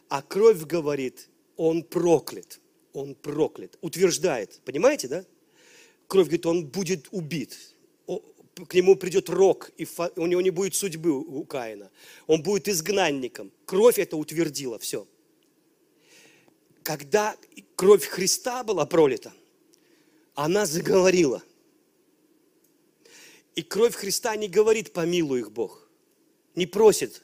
[0.10, 1.28] А кровь говорит,
[1.58, 2.60] он проклят.
[2.94, 3.78] Он проклят.
[3.82, 4.62] Утверждает.
[4.66, 5.26] Понимаете, да?
[6.08, 7.58] Кровь говорит, он будет убит.
[8.68, 9.88] К нему придет рок, и
[10.18, 11.90] у него не будет судьбы у Каина.
[12.28, 13.52] Он будет изгнанником.
[13.66, 15.08] Кровь это утвердила, все.
[16.84, 17.38] Когда
[17.76, 19.34] кровь Христа была пролита,
[20.36, 21.42] она заговорила.
[23.56, 25.88] И кровь Христа не говорит, помилуй их Бог.
[26.56, 27.24] Не просит.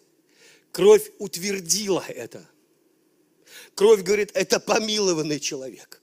[0.72, 2.48] Кровь утвердила это.
[3.78, 6.02] Кровь говорит, это помилованный человек.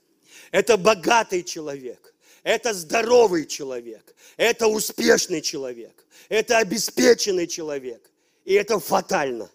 [0.51, 2.15] Это богатый человек.
[2.41, 4.15] Это здоровый человек.
[4.37, 6.05] Это успешный человек.
[6.29, 8.09] Это обеспеченный человек.
[8.45, 9.51] И это фатально.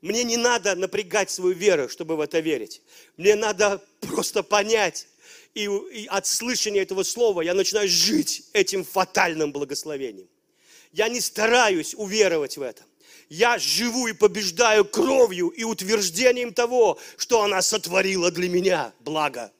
[0.00, 2.80] Мне не надо напрягать свою веру, чтобы в это верить.
[3.18, 5.08] Мне надо просто понять,
[5.52, 10.28] и, и от слышания этого слова я начинаю жить этим фатальным благословением.
[10.92, 12.82] Я не стараюсь уверовать в это.
[13.28, 19.52] Я живу и побеждаю кровью и утверждением того, что она сотворила для меня благо,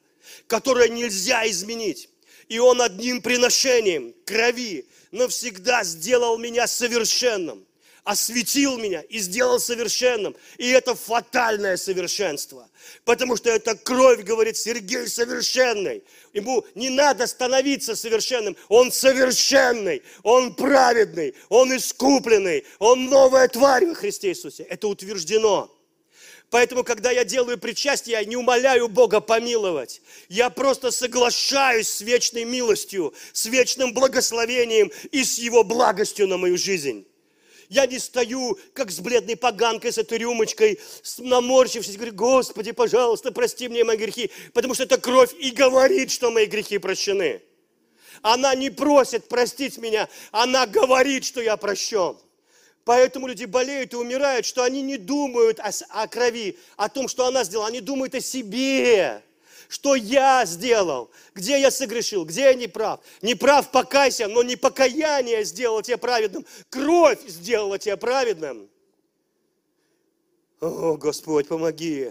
[0.47, 2.09] которое нельзя изменить.
[2.49, 7.68] И Он одним приношением крови навсегда сделал меня совершенным
[8.09, 10.35] осветил меня и сделал совершенным.
[10.57, 12.67] И это фатальное совершенство.
[13.05, 16.03] Потому что эта кровь, говорит Сергей, совершенный.
[16.33, 18.57] Ему не надо становиться совершенным.
[18.69, 24.63] Он совершенный, он праведный, он искупленный, он новая тварь во Христе Иисусе.
[24.63, 25.71] Это утверждено.
[26.49, 30.01] Поэтому, когда я делаю причастие, я не умоляю Бога помиловать.
[30.31, 36.57] Я просто соглашаюсь с вечной милостью, с вечным благословением и с Его благостью на мою
[36.57, 37.07] жизнь.
[37.69, 40.81] Я не стою, как с бледной поганкой, с этой рюмочкой,
[41.19, 46.31] наморщившись, говорю, Господи, пожалуйста, прости мне мои грехи, потому что эта кровь и говорит, что
[46.31, 47.43] мои грехи прощены.
[48.23, 52.17] Она не просит простить меня, она говорит, что я прощен.
[52.85, 57.27] Поэтому люди болеют и умирают, что они не думают о, о крови, о том, что
[57.27, 59.23] она сделала, они думают о себе
[59.69, 63.01] что я сделал, где я согрешил, где я не прав.
[63.23, 68.69] Не прав, покайся, но не покаяние сделало тебя праведным, кровь сделала тебя праведным.
[70.61, 72.11] О, Господь, помоги.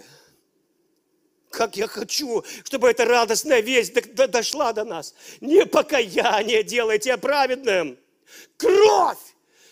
[1.49, 5.15] Как я хочу, чтобы эта радостная весть дошла до нас.
[5.41, 7.97] Не покаяние делает тебя праведным.
[8.57, 9.17] Кровь!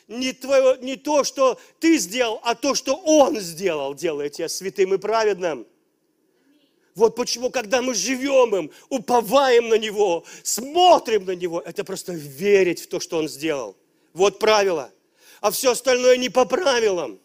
[0.08, 4.94] Не, твое, не то, что ты сделал, а то, что Он сделал, делает тебя святым
[4.94, 5.66] и праведным.
[6.96, 12.82] Вот почему, когда мы живем им, уповаем на Него, смотрим на Него, это просто верить
[12.82, 13.76] в то, что Он сделал.
[14.14, 14.92] Вот правило.
[15.42, 17.20] А все остальное не по правилам.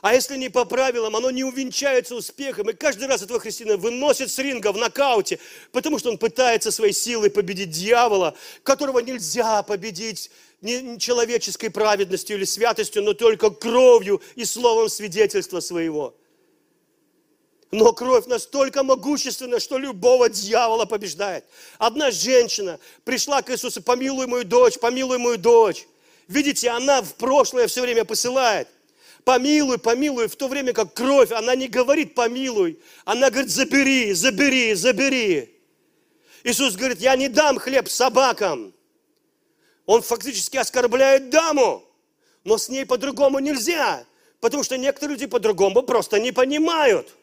[0.00, 2.70] А если не по правилам, оно не увенчается успехом.
[2.70, 5.38] И каждый раз этого христианина выносит с ринга в нокауте,
[5.70, 10.30] потому что он пытается своей силой победить дьявола, которого нельзя победить
[10.62, 16.16] не человеческой праведностью или святостью, но только кровью и словом свидетельства своего.
[17.72, 21.46] Но кровь настолько могущественна, что любого дьявола побеждает.
[21.78, 25.86] Одна женщина пришла к Иисусу, помилуй мою дочь, помилуй мою дочь.
[26.28, 28.68] Видите, она в прошлое все время посылает.
[29.24, 34.74] Помилуй, помилуй, в то время как кровь, она не говорит помилуй, она говорит забери, забери,
[34.74, 35.58] забери.
[36.44, 38.74] Иисус говорит, я не дам хлеб собакам.
[39.86, 41.82] Он фактически оскорбляет даму,
[42.44, 44.04] но с ней по-другому нельзя,
[44.40, 47.08] потому что некоторые люди по-другому просто не понимают–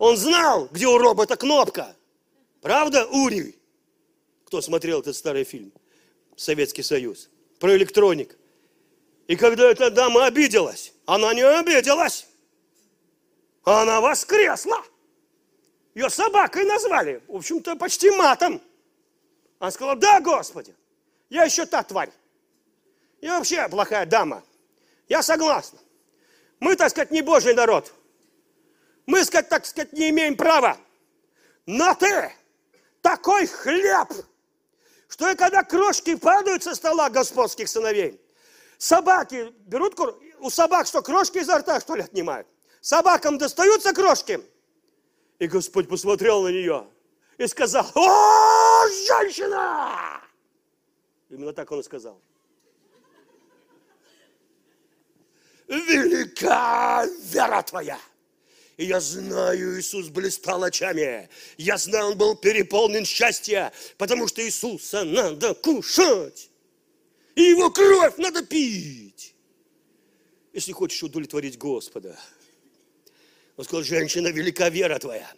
[0.00, 1.94] он знал, где у робота кнопка.
[2.62, 3.58] Правда, Урий?
[4.46, 5.72] Кто смотрел этот старый фильм?
[6.36, 7.28] Советский Союз.
[7.58, 8.38] Про электроник.
[9.26, 12.26] И когда эта дама обиделась, она не обиделась.
[13.62, 14.82] Она воскресла.
[15.94, 17.22] Ее собакой назвали.
[17.28, 18.62] В общем-то, почти матом.
[19.58, 20.74] Она сказала, да, Господи,
[21.28, 22.10] я еще та тварь.
[23.20, 24.42] Я вообще плохая дама.
[25.10, 25.78] Я согласна.
[26.58, 27.92] Мы, так сказать, не Божий народ.
[29.10, 30.78] Мы, сказать, так сказать, не имеем права.
[31.66, 32.32] Но ты
[33.02, 34.08] такой хлеб,
[35.08, 38.20] что и когда крошки падают со стола господских сыновей,
[38.78, 39.98] собаки берут,
[40.38, 42.46] у собак что, крошки изо рта, что ли, отнимают?
[42.80, 44.40] Собакам достаются крошки?
[45.40, 46.86] И Господь посмотрел на нее
[47.36, 50.20] и сказал, о, женщина!
[51.30, 52.20] Именно так он и сказал.
[55.66, 57.98] велика вера твоя.
[58.80, 61.28] И я знаю, Иисус блистал очами.
[61.58, 66.48] Я знаю, Он был переполнен счастья, потому что Иисуса надо кушать.
[67.34, 69.34] И Его кровь надо пить.
[70.54, 72.18] Если хочешь удовлетворить Господа.
[73.58, 75.30] Он сказал, женщина, велика вера твоя.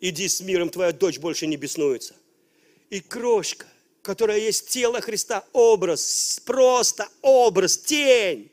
[0.00, 2.16] Иди с миром, твоя дочь больше не беснуется.
[2.90, 3.68] И крошка,
[4.02, 8.50] которая есть тело Христа, образ, просто образ, тень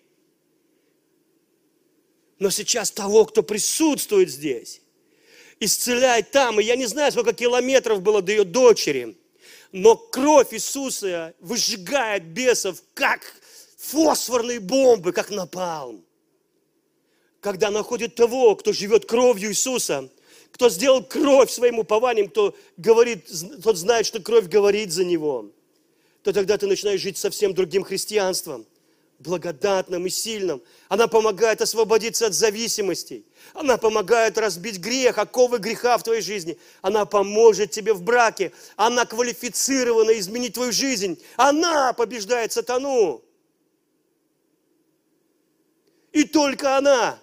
[2.40, 4.82] но сейчас того, кто присутствует здесь,
[5.60, 6.60] исцеляет там.
[6.60, 9.18] И я не знаю, сколько километров было до ее дочери,
[9.72, 13.22] но кровь Иисуса выжигает бесов, как
[13.78, 16.04] фосфорные бомбы, как напалм.
[17.40, 20.10] Когда находит того, кто живет кровью Иисуса,
[20.52, 23.30] кто сделал кровь своим упованием, кто говорит,
[23.62, 25.52] тот знает, что кровь говорит за него,
[26.24, 28.66] то тогда ты начинаешь жить совсем другим христианством–
[29.20, 30.62] благодатным и сильным.
[30.90, 33.26] Она помогает освободиться от зависимостей.
[33.54, 36.58] Она помогает разбить грех, оковы греха в твоей жизни.
[36.82, 38.52] Она поможет тебе в браке.
[38.76, 41.22] Она квалифицирована изменить твою жизнь.
[41.38, 43.24] Она побеждает сатану.
[46.12, 47.20] И только она.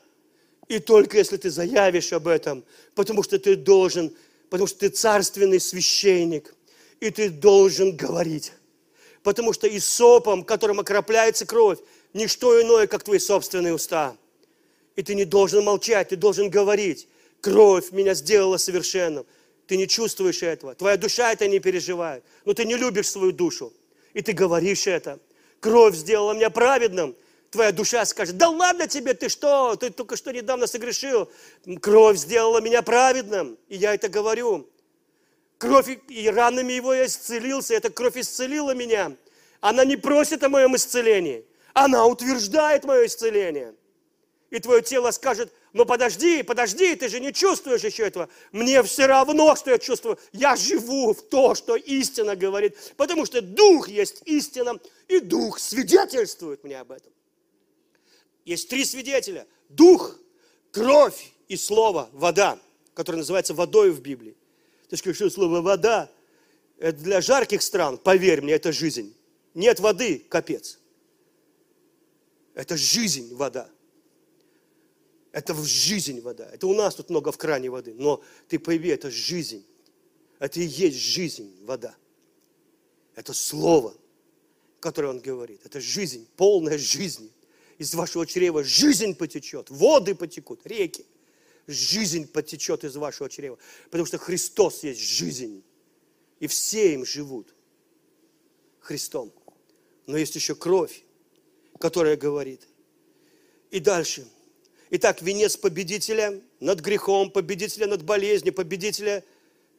[0.68, 2.64] И только если ты заявишь об этом,
[2.94, 4.14] потому что ты должен,
[4.48, 6.54] потому что ты царственный священник,
[7.00, 8.52] и ты должен говорить.
[9.22, 11.78] Потому что и сопом, которым окропляется кровь,
[12.12, 14.16] ничто иное, как твои собственные уста.
[14.96, 17.08] И ты не должен молчать, ты должен говорить.
[17.40, 19.24] Кровь меня сделала совершенным.
[19.66, 20.74] Ты не чувствуешь этого.
[20.74, 22.24] Твоя душа это не переживает.
[22.44, 23.72] Но ты не любишь свою душу.
[24.12, 25.18] И ты говоришь это.
[25.60, 27.16] Кровь сделала меня праведным.
[27.50, 29.76] Твоя душа скажет, да ладно тебе, ты что?
[29.76, 31.30] Ты только что недавно согрешил.
[31.80, 33.56] Кровь сделала меня праведным.
[33.68, 34.68] И я это говорю.
[35.62, 37.74] Кровь и ранами его я исцелился.
[37.74, 39.16] Эта кровь исцелила меня.
[39.60, 41.46] Она не просит о моем исцелении.
[41.72, 43.72] Она утверждает мое исцеление.
[44.50, 48.28] И твое тело скажет, ну подожди, подожди, ты же не чувствуешь еще этого.
[48.50, 50.18] Мне все равно, что я чувствую.
[50.32, 52.76] Я живу в то, что истина говорит.
[52.96, 57.12] Потому что Дух есть истина, и Дух свидетельствует мне об этом.
[58.44, 59.46] Есть три свидетеля.
[59.68, 60.16] Дух,
[60.72, 62.58] кровь и слово, вода,
[62.94, 64.34] которое называется водой в Библии.
[64.92, 66.12] Ты скажешь, слово вода,
[66.76, 69.16] это для жарких стран, поверь мне, это жизнь.
[69.54, 70.80] Нет воды, капец.
[72.52, 73.70] Это жизнь вода.
[75.30, 76.46] Это жизнь вода.
[76.52, 77.94] Это у нас тут много в кране воды.
[77.96, 79.64] Но ты пойми, это жизнь.
[80.38, 81.96] Это и есть жизнь вода.
[83.14, 83.96] Это слово,
[84.78, 85.62] которое он говорит.
[85.64, 87.32] Это жизнь, полная жизнь.
[87.78, 91.06] Из вашего чрева жизнь потечет, воды потекут, реки
[91.66, 93.58] жизнь потечет из вашего чрева.
[93.84, 95.62] Потому что Христос есть жизнь.
[96.40, 97.54] И все им живут
[98.80, 99.32] Христом.
[100.06, 101.04] Но есть еще кровь,
[101.78, 102.66] которая говорит.
[103.70, 104.26] И дальше.
[104.90, 109.24] Итак, венец победителя над грехом, победителя над болезнью, победителя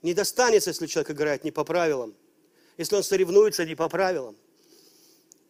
[0.02, 2.16] не достанется, если человек играет не по правилам.
[2.78, 4.36] Если он соревнуется не по правилам.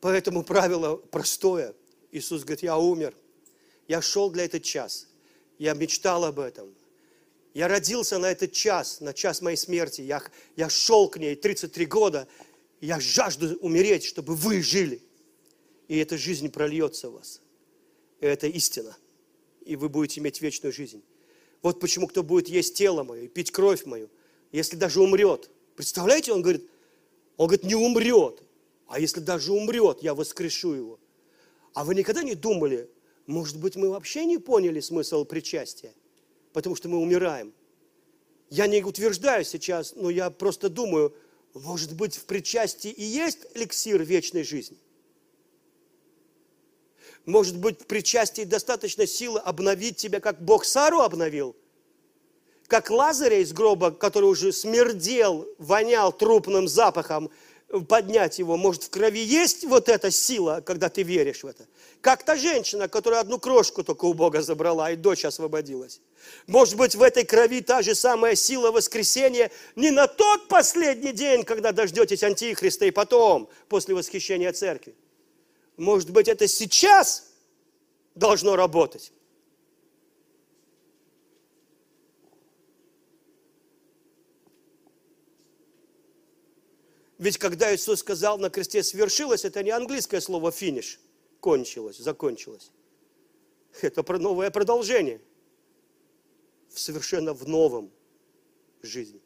[0.01, 1.73] Поэтому правило простое.
[2.11, 3.15] Иисус говорит, я умер.
[3.87, 5.07] Я шел для этот час.
[5.63, 6.75] Я мечтал об этом.
[7.53, 10.01] Я родился на этот час, на час моей смерти.
[10.01, 10.21] Я,
[10.57, 12.27] я шел к ней 33 года.
[12.81, 15.01] Я жажду умереть, чтобы вы жили.
[15.87, 17.39] И эта жизнь прольется в вас.
[18.19, 18.97] И это истина.
[19.63, 21.01] И вы будете иметь вечную жизнь.
[21.61, 24.09] Вот почему кто будет есть тело мое и пить кровь мою,
[24.51, 25.49] если даже умрет.
[25.77, 26.69] Представляете, он говорит,
[27.37, 28.43] он говорит, не умрет.
[28.87, 30.99] А если даже умрет, я воскрешу его.
[31.73, 32.89] А вы никогда не думали,
[33.25, 35.93] может быть, мы вообще не поняли смысл причастия,
[36.51, 37.53] потому что мы умираем.
[38.49, 41.15] Я не утверждаю сейчас, но я просто думаю,
[41.53, 44.77] может быть, в причастии и есть эликсир вечной жизни.
[47.25, 51.55] Может быть, в причастии достаточно силы обновить тебя, как Бог Сару обновил,
[52.67, 57.31] как Лазаря из гроба, который уже смердел, вонял трупным запахом,
[57.81, 58.57] поднять его.
[58.57, 61.65] Может, в крови есть вот эта сила, когда ты веришь в это?
[62.01, 65.99] Как та женщина, которая одну крошку только у Бога забрала, и дочь освободилась.
[66.47, 71.43] Может быть, в этой крови та же самая сила воскресения не на тот последний день,
[71.43, 74.95] когда дождетесь Антихриста, и потом, после восхищения церкви.
[75.77, 77.31] Может быть, это сейчас
[78.13, 79.11] должно работать.
[87.23, 90.99] Ведь когда Иисус сказал на кресте свершилось, это не английское слово финиш,
[91.39, 92.69] кончилось, закончилось.
[93.81, 95.21] Это новое продолжение.
[96.67, 97.93] Совершенно в новом
[98.81, 99.21] жизни.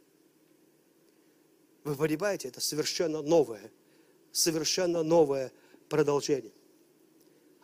[1.85, 3.71] Вы понимаете, это совершенно новое,
[4.31, 5.51] совершенно новое
[5.89, 6.53] продолжение.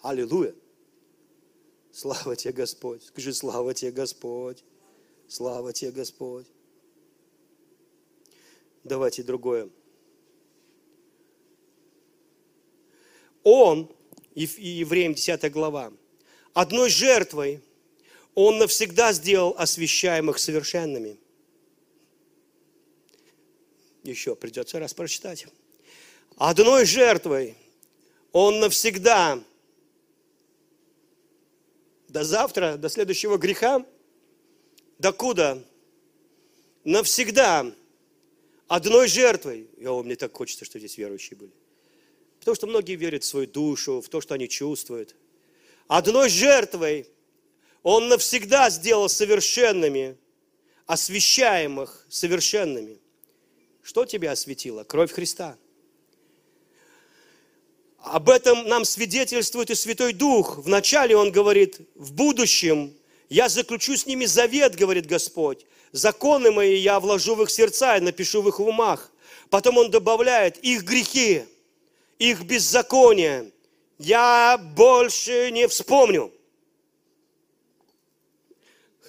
[0.01, 0.55] Аллилуйя.
[1.91, 3.03] Слава тебе, Господь.
[3.03, 4.63] Скажи, слава тебе, Господь.
[5.27, 6.47] Слава тебе, Господь.
[8.83, 9.69] Давайте другое.
[13.43, 13.89] Он,
[14.35, 15.91] Евреям 10 глава,
[16.53, 17.61] одной жертвой
[18.35, 21.19] Он навсегда сделал освящаемых совершенными.
[24.03, 25.45] Еще придется раз прочитать.
[26.37, 27.55] Одной жертвой
[28.31, 29.43] Он навсегда
[32.07, 33.85] до завтра, до следующего греха,
[34.99, 35.63] докуда
[36.83, 37.73] навсегда
[38.67, 39.67] одной жертвой.
[39.85, 41.51] О, мне так хочется, что здесь верующие были.
[42.43, 45.15] Потому что многие верят в свою душу, в то, что они чувствуют.
[45.87, 47.07] Одной жертвой
[47.83, 50.17] Он навсегда сделал совершенными,
[50.85, 52.99] освящаемых совершенными.
[53.81, 54.83] Что тебя осветило?
[54.83, 55.57] Кровь Христа.
[57.99, 60.57] Об этом нам свидетельствует и Святой Дух.
[60.57, 62.93] Вначале Он говорит, в будущем
[63.29, 65.65] я заключу с ними завет, говорит Господь.
[65.93, 69.13] Законы мои я вложу в их сердца и напишу в их умах.
[69.49, 71.45] Потом Он добавляет, их грехи,
[72.23, 73.51] их беззаконие
[73.97, 76.31] я больше не вспомню.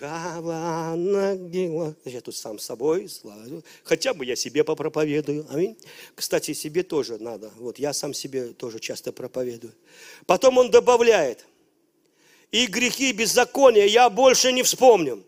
[0.00, 3.08] Я тут сам собой,
[3.84, 5.46] хотя бы я себе попроповедую.
[5.48, 5.78] Аминь.
[6.16, 7.52] Кстати, себе тоже надо.
[7.56, 9.74] Вот я сам себе тоже часто проповедую.
[10.26, 11.46] Потом он добавляет,
[12.50, 15.24] и грехи беззакония я больше не вспомню.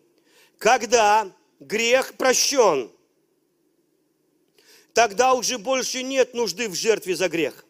[0.58, 1.30] Когда
[1.60, 2.90] грех прощен,
[4.92, 7.65] тогда уже больше нет нужды в жертве за грех.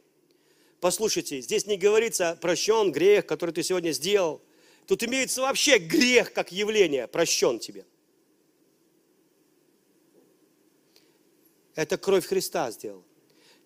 [0.80, 4.42] Послушайте, здесь не говорится прощен грех, который ты сегодня сделал.
[4.86, 7.84] Тут имеется вообще грех как явление, прощен тебе.
[11.74, 13.04] Это кровь Христа сделал.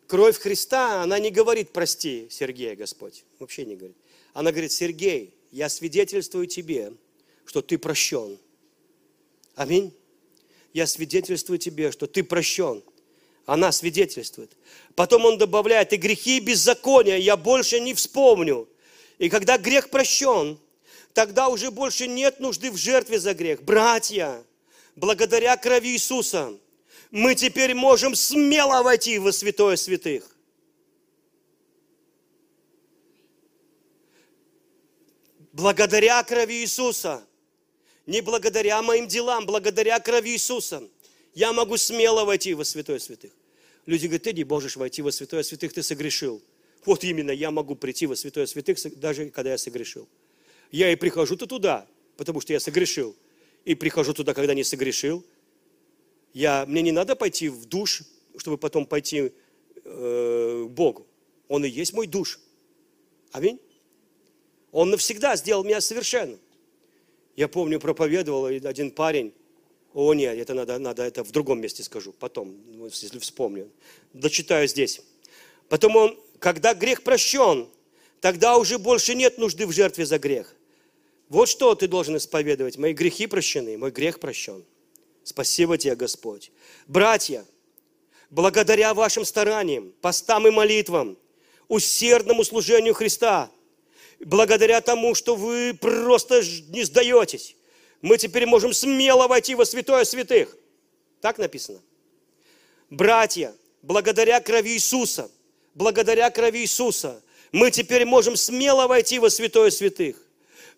[0.07, 3.25] Кровь Христа, она не говорит, прости, Сергея, Господь.
[3.39, 3.97] Вообще не говорит.
[4.33, 6.93] Она говорит, Сергей, я свидетельствую тебе,
[7.45, 8.39] что ты прощен.
[9.55, 9.95] Аминь.
[10.73, 12.83] Я свидетельствую тебе, что ты прощен.
[13.51, 14.57] Она свидетельствует.
[14.95, 18.69] Потом он добавляет, и грехи и беззакония я больше не вспомню.
[19.19, 20.57] И когда грех прощен,
[21.15, 23.65] тогда уже больше нет нужды в жертве за грех.
[23.65, 24.45] Братья,
[24.95, 26.57] благодаря крови Иисуса,
[27.11, 30.31] мы теперь можем смело войти во святое святых.
[35.51, 37.27] Благодаря крови Иисуса,
[38.07, 40.89] не благодаря моим делам, благодаря крови Иисуса,
[41.35, 43.33] я могу смело войти во святое святых.
[43.87, 46.43] Люди говорят, ты не можешь войти во святое святых, ты согрешил.
[46.85, 50.09] Вот именно я могу прийти во святое святых, даже когда я согрешил.
[50.71, 53.17] Я и прихожу-то туда, потому что я согрешил.
[53.65, 55.25] И прихожу туда, когда не согрешил.
[56.33, 58.03] Я, мне не надо пойти в душ,
[58.37, 59.33] чтобы потом пойти
[59.85, 61.07] э, к Богу.
[61.49, 62.39] Он и есть мой душ.
[63.33, 63.61] Аминь.
[64.73, 66.39] Он навсегда сделал меня совершенным.
[67.37, 69.33] Я помню, проповедовал один парень.
[69.93, 72.57] О, нет, это надо, надо это в другом месте скажу, потом,
[72.89, 73.71] если вспомню.
[74.13, 75.01] Дочитаю здесь.
[75.69, 77.69] Потом он, когда грех прощен,
[78.21, 80.55] тогда уже больше нет нужды в жертве за грех.
[81.29, 82.77] Вот что ты должен исповедовать.
[82.77, 84.65] Мои грехи прощены, мой грех прощен.
[85.23, 86.51] Спасибо тебе, Господь.
[86.87, 87.45] Братья,
[88.31, 91.17] благодаря вашим стараниям, постам и молитвам,
[91.69, 93.51] усердному служению Христа,
[94.19, 97.57] благодаря тому, что вы просто не сдаетесь,
[98.03, 100.57] мы теперь можем смело войти во святое святых.
[101.21, 101.81] Так написано.
[102.89, 105.31] Братья, благодаря крови Иисуса,
[105.75, 107.23] благодаря крови Иисуса,
[107.53, 110.17] мы теперь можем смело войти во святое святых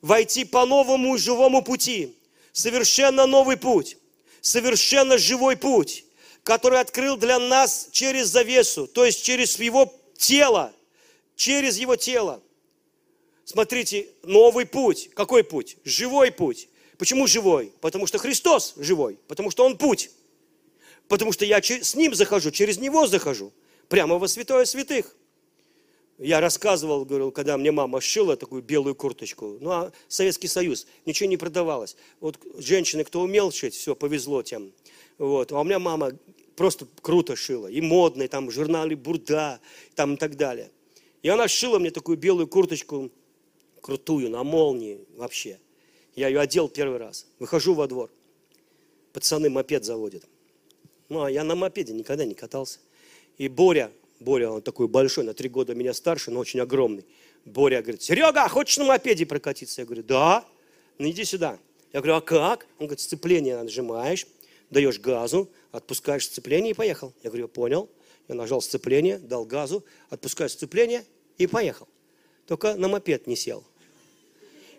[0.02, 2.14] войти по новому и живому пути.
[2.52, 3.96] Совершенно новый путь,
[4.42, 6.04] совершенно живой путь,
[6.42, 10.72] который открыл для нас через завесу, то есть через его тело,
[11.34, 12.42] через его тело.
[13.44, 15.10] Смотрите, новый путь.
[15.14, 15.78] Какой путь?
[15.84, 16.68] Живой путь.
[17.02, 17.72] Почему живой?
[17.80, 20.12] Потому что Христос живой, потому что Он путь.
[21.08, 23.52] Потому что я с Ним захожу, через Него захожу,
[23.88, 25.16] прямо во святое святых.
[26.16, 29.58] Я рассказывал, говорил, когда мне мама шила такую белую курточку.
[29.60, 31.96] Ну, а Советский Союз, ничего не продавалось.
[32.20, 34.72] Вот женщины, кто умел шить, все, повезло тем.
[35.18, 35.50] Вот.
[35.50, 36.12] А у меня мама
[36.54, 37.66] просто круто шила.
[37.66, 39.58] И модные, там, в журнале «Бурда»,
[39.96, 40.70] там и так далее.
[41.22, 43.10] И она шила мне такую белую курточку,
[43.80, 45.58] крутую, на молнии вообще.
[46.14, 47.26] Я ее одел первый раз.
[47.38, 48.10] Выхожу во двор.
[49.12, 50.24] Пацаны мопед заводят.
[51.08, 52.78] Ну, а я на мопеде никогда не катался.
[53.38, 53.90] И Боря,
[54.20, 57.04] Боря, он такой большой, на три года меня старше, но очень огромный.
[57.44, 59.80] Боря говорит, Серега, хочешь на мопеде прокатиться?
[59.80, 60.44] Я говорю, да,
[60.98, 61.58] ну иди сюда.
[61.92, 62.66] Я говорю, а как?
[62.78, 64.26] Он говорит, сцепление нажимаешь,
[64.70, 67.12] даешь газу, отпускаешь сцепление и поехал.
[67.22, 67.90] Я говорю, понял.
[68.28, 71.04] Я нажал сцепление, дал газу, отпускаю сцепление
[71.38, 71.88] и поехал.
[72.46, 73.64] Только на мопед не сел.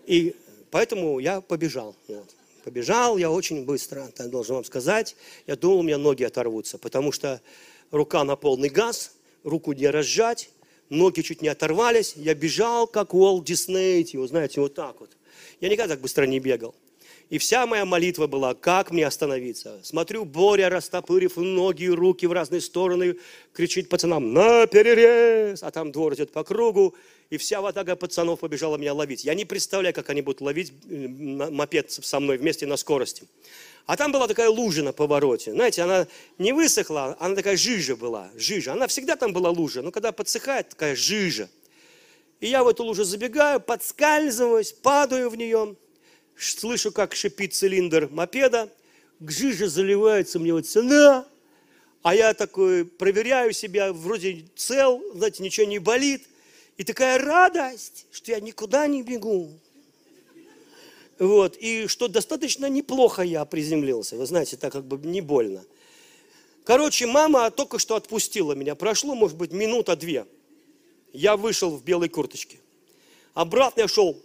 [0.06, 0.36] И
[0.74, 1.96] Поэтому я побежал.
[2.08, 2.36] Вот.
[2.64, 5.16] Побежал я очень быстро, я должен вам сказать.
[5.46, 7.42] Я думал, у меня ноги оторвутся, потому что
[7.92, 9.12] рука на полный газ,
[9.44, 10.50] руку не разжать,
[10.90, 12.14] ноги чуть не оторвались.
[12.16, 15.12] Я бежал, как Уолт Дисней, его, знаете, вот так вот.
[15.62, 16.74] Я никогда так быстро не бегал.
[17.30, 19.80] И вся моя молитва была, как мне остановиться.
[19.84, 23.18] Смотрю, Боря, растопырив ноги и руки в разные стороны,
[23.54, 26.96] кричит пацанам, на перерез, а там двор идет по кругу,
[27.30, 29.24] и вся ватага пацанов побежала меня ловить.
[29.26, 33.28] Я не представляю, как они будут ловить мопед со мной вместе на скорости.
[33.86, 35.52] А там была такая лужа на повороте.
[35.52, 36.08] Знаете, она
[36.38, 38.74] не высохла, она такая жижа была, жижа.
[38.74, 41.50] Она всегда там была лужа, но когда подсыхает, такая жижа.
[42.40, 45.76] И я в эту лужу забегаю, подскальзываюсь, падаю в нее,
[46.38, 48.70] слышу, как шипит цилиндр мопеда,
[49.20, 51.28] к жиже заливается мне вот сюда,
[52.02, 56.28] а я такой проверяю себя, вроде цел, знаете, ничего не болит.
[56.78, 59.52] И такая радость, что я никуда не бегу.
[61.20, 64.16] Вот, и что достаточно неплохо я приземлился.
[64.16, 65.64] Вы знаете, так как бы не больно.
[66.66, 68.76] Короче, мама только что отпустила меня.
[68.76, 70.26] Прошло, может быть, минута-две.
[71.12, 72.58] Я вышел в белой курточке.
[73.34, 74.22] Обратно я шел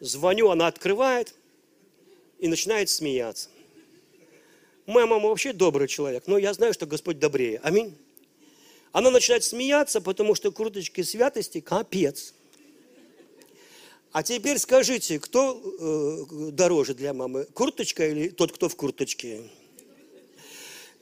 [0.00, 1.34] Звоню, она открывает
[2.38, 3.50] и начинает смеяться.
[4.86, 7.60] Моя мама вообще добрый человек, но я знаю, что Господь добрее.
[7.62, 7.94] Аминь.
[8.92, 12.34] Она начинает смеяться, потому что курточки святости капец.
[14.12, 19.42] А теперь скажите, кто э, дороже для мамы, курточка или тот, кто в курточке?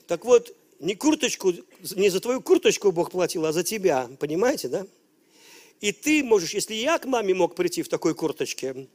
[0.05, 1.53] Так вот, не курточку,
[1.95, 4.85] не за твою курточку Бог платил, а за тебя, понимаете, да?
[5.81, 8.87] И ты можешь, если я к маме мог прийти в такой курточке,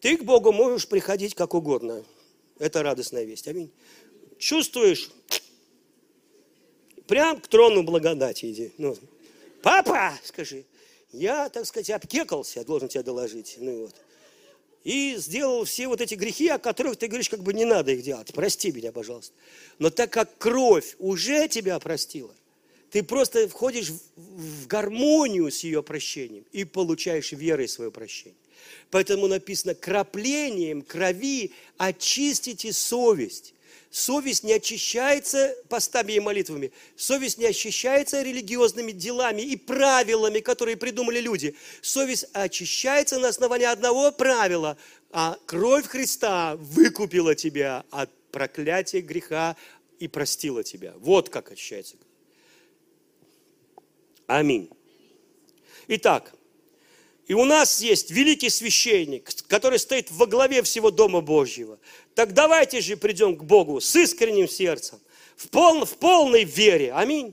[0.00, 2.04] ты к Богу можешь приходить как угодно.
[2.58, 3.48] Это радостная весть.
[3.48, 3.70] Аминь.
[4.38, 5.10] Чувствуешь?
[7.08, 8.70] Прям к трону благодати иди.
[8.76, 8.96] Ну,
[9.62, 10.64] папа, скажи,
[11.10, 13.56] я, так сказать, обкекался, должен тебе доложить.
[13.58, 13.94] Ну вот.
[14.84, 18.02] И сделал все вот эти грехи, о которых ты говоришь, как бы не надо их
[18.02, 18.32] делать.
[18.34, 19.34] Прости меня, пожалуйста.
[19.78, 22.34] Но так как кровь уже тебя простила,
[22.90, 28.36] ты просто входишь в гармонию с ее прощением и получаешь верой свое прощение.
[28.90, 33.54] Поэтому написано, краплением крови очистите совесть.
[33.90, 36.72] Совесть не очищается постами и молитвами.
[36.96, 41.56] Совесть не очищается религиозными делами и правилами, которые придумали люди.
[41.80, 44.76] Совесть очищается на основании одного правила.
[45.10, 49.56] А кровь Христа выкупила тебя от проклятия греха
[49.98, 50.92] и простила тебя.
[50.98, 51.96] Вот как очищается
[54.26, 54.68] Аминь.
[55.86, 56.34] Итак,
[57.28, 61.78] и у нас есть великий священник, который стоит во главе всего Дома Божьего.
[62.18, 64.98] Так давайте же придем к Богу с искренним сердцем,
[65.36, 66.92] в, пол, в полной вере.
[66.92, 67.32] Аминь.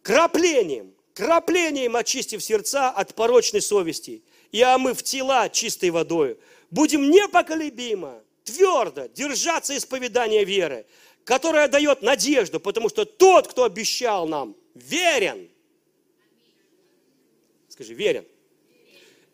[0.00, 6.38] Краплением, краплением очистив сердца от порочной совести и омыв тела чистой водой,
[6.70, 10.86] будем непоколебимо, твердо держаться исповедания веры,
[11.24, 15.50] которая дает надежду, потому что тот, кто обещал нам, верен–
[17.68, 18.24] Скажи, верен.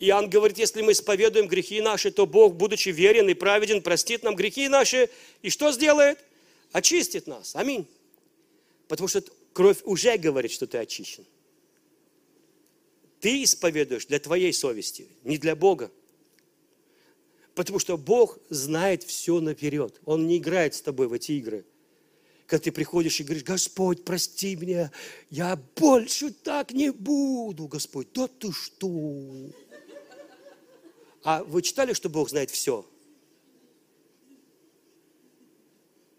[0.01, 4.34] Иоанн говорит, если мы исповедуем грехи наши, то Бог, будучи верен и праведен, простит нам
[4.34, 5.11] грехи наши.
[5.42, 6.18] И что сделает?
[6.72, 7.55] Очистит нас.
[7.55, 7.86] Аминь.
[8.88, 9.22] Потому что
[9.53, 11.26] кровь уже говорит, что ты очищен.
[13.20, 15.90] Ты исповедуешь для твоей совести, не для Бога.
[17.55, 20.01] Потому что Бог знает все наперед.
[20.07, 21.64] Он не играет с тобой в эти игры
[22.46, 24.90] когда ты приходишь и говоришь, Господь, прости меня,
[25.30, 28.09] я больше так не буду, Господь.
[28.12, 29.53] Да ты что?
[31.22, 32.86] А вы читали, что Бог знает все?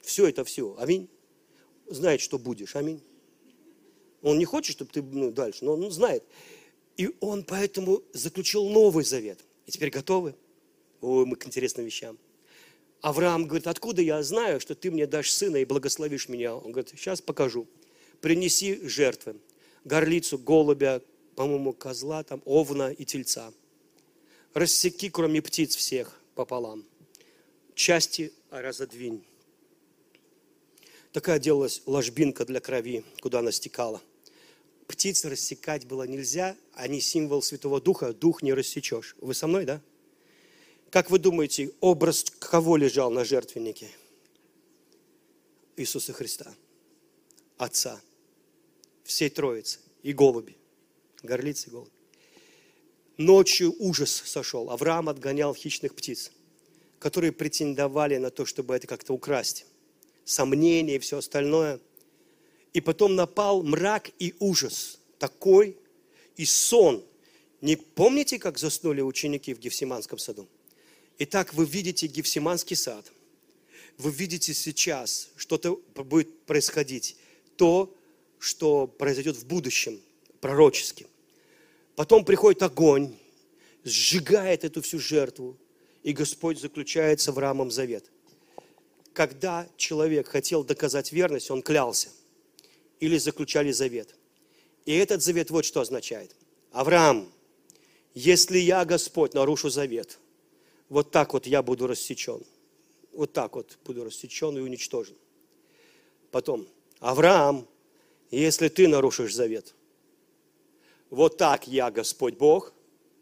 [0.01, 0.75] Все это все.
[0.79, 1.09] Аминь.
[1.87, 2.75] Знает, что будешь.
[2.75, 3.01] Аминь.
[4.21, 6.23] Он не хочет, чтобы ты ну, дальше, но он знает.
[6.97, 9.39] И он поэтому заключил новый завет.
[9.65, 10.35] И теперь готовы?
[11.01, 12.17] Ой, мы к интересным вещам.
[13.01, 16.55] Авраам говорит, откуда я знаю, что ты мне дашь сына и благословишь меня?
[16.55, 17.67] Он говорит, сейчас покажу.
[18.19, 19.37] Принеси жертвы.
[19.83, 21.01] Горлицу, голубя,
[21.35, 23.51] по-моему, козла, там, овна и тельца.
[24.53, 26.85] Рассеки, кроме птиц всех, пополам.
[27.73, 29.23] Части разодвинь.
[31.13, 34.01] Такая делалась ложбинка для крови, куда она стекала.
[34.87, 39.15] Птиц рассекать было нельзя, они символ Святого Духа, дух не рассечешь.
[39.21, 39.81] Вы со мной, да?
[40.89, 43.89] Как вы думаете, образ кого лежал на жертвеннике?
[45.77, 46.53] Иисуса Христа,
[47.55, 48.01] Отца,
[49.05, 50.57] всей Троицы и голуби,
[51.23, 52.00] горлицы и голуби.
[53.21, 54.71] Ночью ужас сошел.
[54.71, 56.31] Авраам отгонял хищных птиц,
[56.97, 59.67] которые претендовали на то, чтобы это как-то украсть.
[60.25, 61.79] Сомнения и все остальное.
[62.73, 65.77] И потом напал мрак и ужас такой,
[66.35, 67.03] и сон,
[67.61, 70.47] Не помните, как заснули ученики в Гефсиманском саду?
[71.19, 73.05] Итак, вы видите Гефсиманский сад.
[73.99, 77.17] Вы видите сейчас, что-то будет происходить.
[77.55, 77.95] То,
[78.39, 80.01] что произойдет в будущем,
[80.39, 81.05] пророчески.
[82.01, 83.15] Потом приходит огонь,
[83.83, 85.55] сжигает эту всю жертву,
[86.01, 88.11] и Господь заключает с Авраамом завет.
[89.13, 92.09] Когда человек хотел доказать верность, он клялся
[92.99, 94.15] или заключали завет.
[94.87, 96.35] И этот завет вот что означает.
[96.71, 97.31] Авраам,
[98.15, 100.17] если я, Господь, нарушу завет,
[100.89, 102.43] вот так вот я буду рассечен.
[103.13, 105.17] Вот так вот буду рассечен и уничтожен.
[106.31, 106.67] Потом,
[106.99, 107.67] Авраам,
[108.31, 109.75] если ты нарушишь завет,
[111.11, 112.73] вот так я, Господь Бог,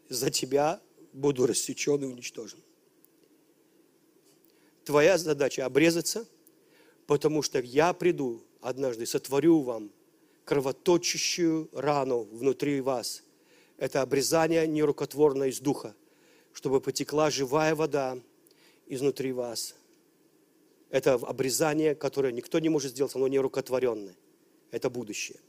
[0.08, 0.80] за тебя
[1.12, 2.60] буду рассечен и уничтожен.
[4.84, 6.26] Твоя задача обрезаться,
[7.06, 9.90] потому что я приду однажды, сотворю вам
[10.44, 13.24] кровоточащую рану внутри вас.
[13.76, 15.94] Это обрезание нерукотворное из духа,
[16.52, 18.18] чтобы потекла живая вода
[18.86, 19.74] изнутри вас.
[20.90, 24.16] Это обрезание, которое никто не может сделать, оно нерукотворенное.
[24.70, 25.40] Это будущее.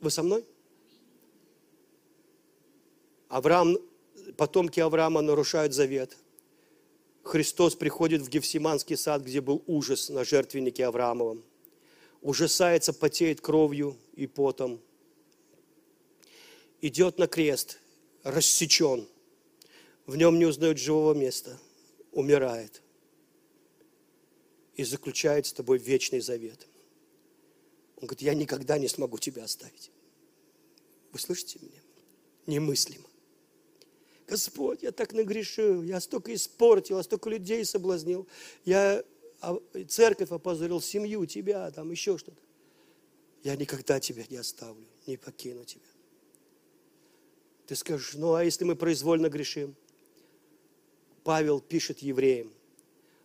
[0.00, 0.44] Вы со мной?
[3.28, 3.78] Авраам,
[4.36, 6.16] потомки Авраама нарушают завет.
[7.22, 11.44] Христос приходит в Гефсиманский сад, где был ужас на жертвеннике Авраамовом.
[12.22, 14.80] Ужасается, потеет кровью и потом.
[16.80, 17.78] Идет на крест,
[18.22, 19.06] рассечен.
[20.06, 21.58] В нем не узнает живого места.
[22.10, 22.82] Умирает.
[24.74, 26.66] И заключает с тобой вечный завет.
[28.00, 29.90] Он говорит, я никогда не смогу тебя оставить.
[31.12, 31.80] Вы слышите меня?
[32.46, 33.06] Немыслимо.
[34.26, 38.28] Господь, я так нагрешил, я столько испортил, я столько людей соблазнил,
[38.64, 39.04] я
[39.40, 42.40] а, церковь опозорил, семью, тебя, там еще что-то.
[43.42, 45.82] Я никогда тебя не оставлю, не покину тебя.
[47.66, 49.74] Ты скажешь, ну а если мы произвольно грешим?
[51.24, 52.52] Павел пишет евреям.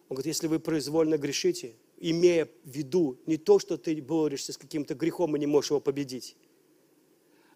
[0.10, 4.58] Он говорит, если вы произвольно грешите, имея в виду не то, что ты борешься с
[4.58, 6.36] каким-то грехом и не можешь его победить,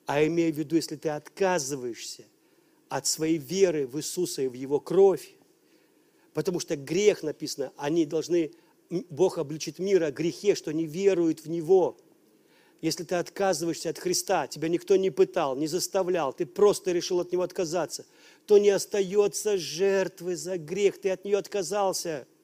[0.06, 2.26] а имея в виду, если ты отказываешься
[2.88, 5.36] от своей веры в Иисуса и в Его кровь,
[6.34, 8.52] потому что грех написано, они должны,
[8.90, 11.98] Бог обличит мир о грехе, что не веруют в Него.
[12.82, 17.32] Если ты отказываешься от Христа, тебя никто не пытал, не заставлял, ты просто решил от
[17.32, 18.06] Него отказаться,
[18.46, 22.26] то не остается жертвы за грех, ты от нее отказался–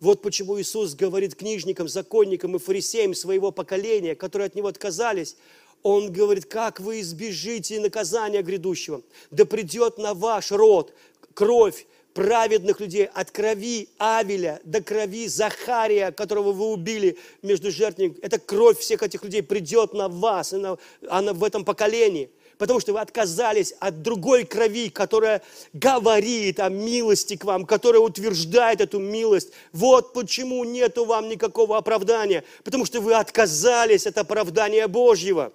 [0.00, 5.36] вот почему Иисус говорит книжникам, законникам и фарисеям своего поколения, которые от Него отказались,
[5.82, 9.02] Он говорит, как вы избежите наказания грядущего?
[9.30, 10.94] Да придет на ваш род
[11.34, 18.20] кровь праведных людей от крови Авеля до крови Захария, которого вы убили между жертвенниками.
[18.24, 23.00] Эта кровь всех этих людей придет на вас, она в этом поколении потому что вы
[23.00, 25.42] отказались от другой крови, которая
[25.72, 29.52] говорит о милости к вам, которая утверждает эту милость.
[29.72, 35.52] Вот почему нету вам никакого оправдания, потому что вы отказались от оправдания Божьего.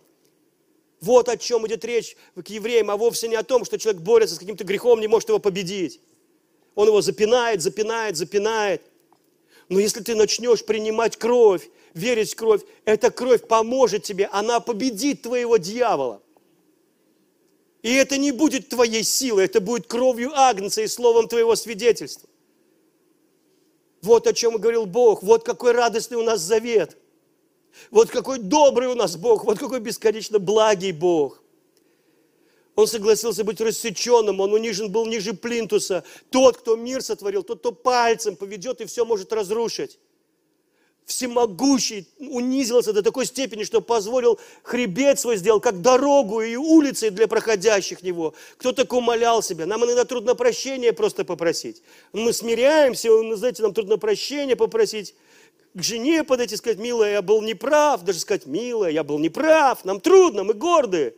[1.01, 4.35] Вот о чем идет речь к евреям, а вовсе не о том, что человек борется
[4.35, 5.99] с каким-то грехом, не может его победить.
[6.75, 8.81] Он его запинает, запинает, запинает.
[9.67, 15.23] Но если ты начнешь принимать кровь, верить в кровь, эта кровь поможет тебе, она победит
[15.23, 16.21] твоего дьявола.
[17.83, 22.29] И это не будет твоей силой, это будет кровью Агнца и словом твоего свидетельства.
[24.01, 26.97] Вот о чем говорил Бог, вот какой радостный у нас завет.
[27.91, 31.43] Вот какой добрый у нас Бог, вот какой бесконечно благий Бог.
[32.75, 36.05] Он согласился быть рассеченным, он унижен был ниже плинтуса.
[36.29, 39.99] Тот, кто мир сотворил, тот, кто пальцем поведет и все может разрушить
[41.05, 47.27] всемогущий унизился до такой степени, что позволил хребет свой сделал, как дорогу и улицы для
[47.27, 48.33] проходящих него.
[48.57, 49.65] Кто так умолял себя?
[49.65, 51.81] Нам иногда трудно прощения просто попросить.
[52.13, 55.15] Мы смиряемся, знаете, нам трудно прощения попросить.
[55.73, 58.03] К жене подойти и сказать, милая, я был неправ.
[58.03, 59.83] Даже сказать, милая, я был неправ.
[59.85, 61.15] Нам трудно, мы гордые.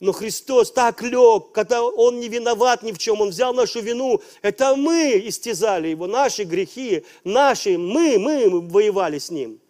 [0.00, 4.20] Но Христос так лег, когда Он не виноват ни в чем, Он взял нашу вину.
[4.42, 9.60] Это мы истязали Его, наши грехи, наши, мы, мы воевали с Ним.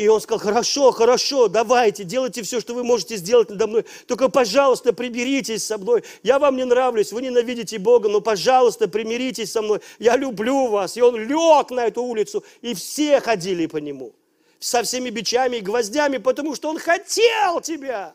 [0.00, 3.84] И он сказал, хорошо, хорошо, давайте, делайте все, что вы можете сделать надо мной.
[4.06, 6.02] Только, пожалуйста, примиритесь со мной.
[6.22, 9.80] Я вам не нравлюсь, вы ненавидите Бога, но, пожалуйста, примиритесь со мной.
[9.98, 10.96] Я люблю вас.
[10.96, 14.14] И он лег на эту улицу, и все ходили по нему.
[14.58, 18.14] Со всеми бичами и гвоздями, потому что он хотел тебя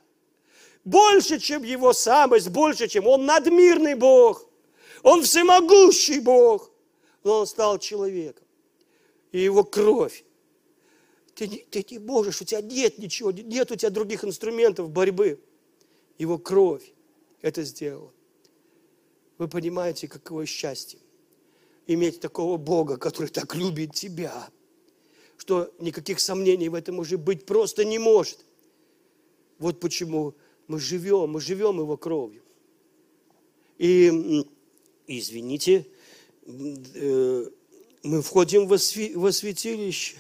[0.86, 4.48] больше, чем его самость, больше, чем он надмирный Бог,
[5.04, 6.72] он всемогущий Бог,
[7.24, 8.46] но он стал человеком.
[9.32, 10.24] И его кровь
[11.34, 15.42] Ты ты не можешь, у тебя нет ничего, нет у тебя других инструментов борьбы.
[16.18, 16.94] Его кровь
[17.42, 18.14] это сделала.
[19.38, 21.00] Вы понимаете, какое счастье
[21.88, 24.50] иметь такого Бога, который так любит тебя,
[25.38, 28.46] что никаких сомнений в этом уже быть просто не может.
[29.60, 30.36] Вот почему
[30.68, 32.42] мы живем, мы живем Его кровью.
[33.78, 34.46] И,
[35.08, 35.86] извините,
[36.46, 37.46] э,
[38.04, 40.18] мы входим во святилище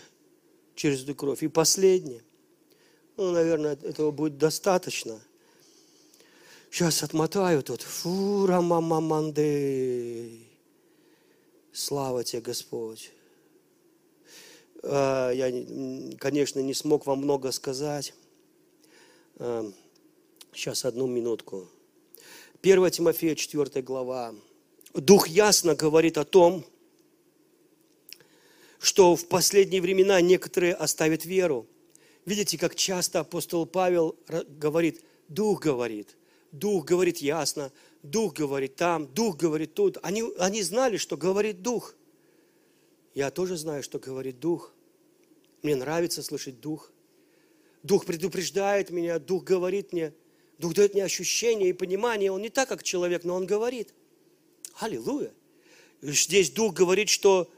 [0.75, 1.43] через эту кровь.
[1.43, 2.23] И последнее.
[3.17, 5.19] Ну, наверное, этого будет достаточно.
[6.69, 7.81] Сейчас отмотаю тут.
[7.81, 10.41] Фура мама манды.
[11.71, 13.11] Слава тебе, Господь.
[14.83, 15.49] А, я,
[16.17, 18.13] конечно, не смог вам много сказать.
[20.55, 21.67] Сейчас, одну минутку.
[22.61, 24.33] 1 Тимофея, 4 глава.
[24.93, 26.63] Дух ясно говорит о том,
[28.79, 31.67] что в последние времена некоторые оставят веру.
[32.23, 34.15] Видите, как часто апостол Павел
[34.47, 36.15] говорит, Дух говорит,
[36.53, 39.97] Дух говорит ясно, Дух говорит там, Дух говорит тут.
[40.03, 41.95] Они, они знали, что говорит Дух.
[43.13, 44.73] Я тоже знаю, что говорит Дух.
[45.63, 46.93] Мне нравится слышать Дух.
[47.83, 50.13] Дух предупреждает меня, Дух говорит мне,
[50.57, 52.31] Дух дает мне ощущение и понимание.
[52.31, 53.93] Он не так, как человек, но Он говорит.
[54.79, 55.31] Аллилуйя.
[56.01, 57.49] Здесь Дух говорит, что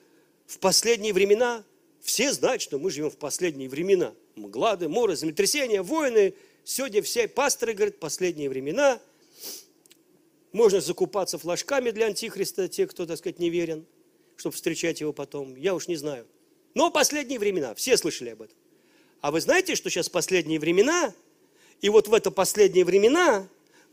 [0.46, 1.64] в последние времена,
[2.02, 4.14] все знают, что мы живем в последние времена.
[4.36, 6.34] Мглады, моры, землетрясения, войны.
[6.64, 9.00] Сегодня все пасторы говорят, последние времена.
[10.54, 13.86] Можно закупаться флажками для антихриста, те, кто, так сказать, не верен,
[14.38, 15.56] чтобы встречать его потом.
[15.56, 16.26] Я уж не знаю.
[16.74, 18.56] Но последние времена, все слышали об этом.
[19.22, 21.14] А вы знаете, что сейчас последние времена?
[21.82, 23.48] И вот в это последние времена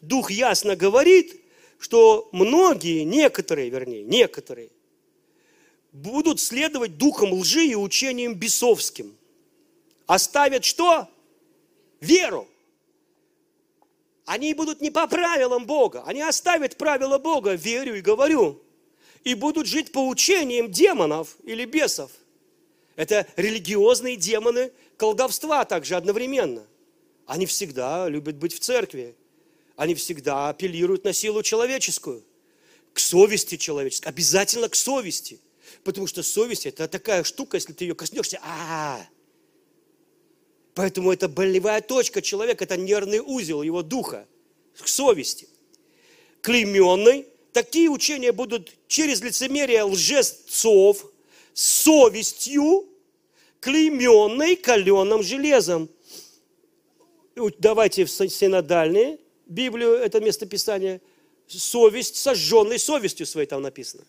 [0.08, 1.40] Дух ясно говорит,
[1.78, 4.70] что многие, некоторые, вернее, некоторые,
[5.92, 9.16] будут следовать духом лжи и учением бесовским.
[10.06, 11.08] Оставят что?
[12.00, 12.48] Веру.
[14.26, 18.62] Они будут не по правилам Бога, они оставят правила Бога, верю и говорю,
[19.22, 22.10] и будут жить по учениям демонов или бесов.
[22.96, 26.66] Это религиозные демоны колдовства также одновременно.
[27.26, 29.14] Они всегда любят быть в церкви.
[29.76, 32.24] Они всегда апеллируют на силу человеческую,
[32.92, 35.40] к совести человеческой, обязательно к совести.
[35.82, 39.08] Потому что совесть– это такая штука, если ты ее коснешься, а, -а, а
[40.74, 44.26] Поэтому это болевая точка человека, это нервный узел его духа,
[44.76, 45.48] к совести.
[46.40, 51.06] Клейменный, такие учения будут через лицемерие лжецов,
[51.52, 52.88] совестью,
[53.60, 55.88] клейменной каленым железом.
[57.58, 61.00] Давайте в синодальные Библию, это местописание,
[61.46, 64.04] совесть, сожженной совестью своей там написано.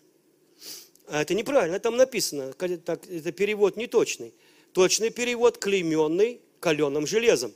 [1.07, 4.33] А это неправильно, там написано, это перевод неточный.
[4.73, 7.53] Точный перевод– клейменный каленым железом.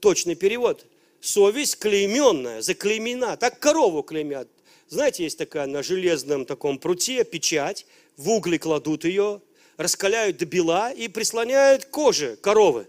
[0.00, 0.86] Точный перевод.
[1.20, 3.36] Совесть клейменная, заклеймена.
[3.36, 4.48] Так корову клеймят.
[4.88, 7.86] Знаете, есть такая на железном таком пруте печать,
[8.16, 9.40] в угли кладут ее,
[9.76, 12.86] раскаляют до бела и прислоняют коже коровы.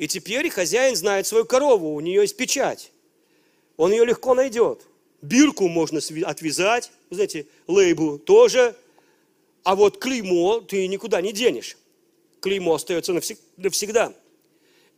[0.00, 2.90] И теперь хозяин знает свою корову, у нее есть печать.
[3.76, 4.86] Он ее легко найдет.
[5.20, 8.74] Бирку можно отвязать, знаете, лейбу тоже.
[9.62, 11.76] А вот клеймо ты никуда не денешь.
[12.40, 13.12] Клеймо остается
[13.58, 14.14] навсегда.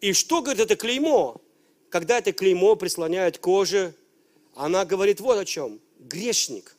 [0.01, 1.41] И что говорит это клеймо?
[1.89, 3.97] Когда это клеймо прислоняют к коже,
[4.55, 5.81] она говорит вот о чем.
[5.99, 6.77] Грешник.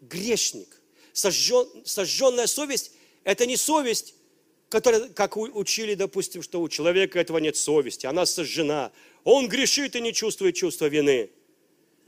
[0.00, 0.80] Грешник.
[1.12, 2.92] Сожжен, сожженная совесть–
[3.24, 4.14] это не совесть,
[4.74, 8.90] которая, как учили, допустим, что у человека этого нет совести, она сожжена.
[9.22, 11.30] Он грешит и не чувствует чувства вины.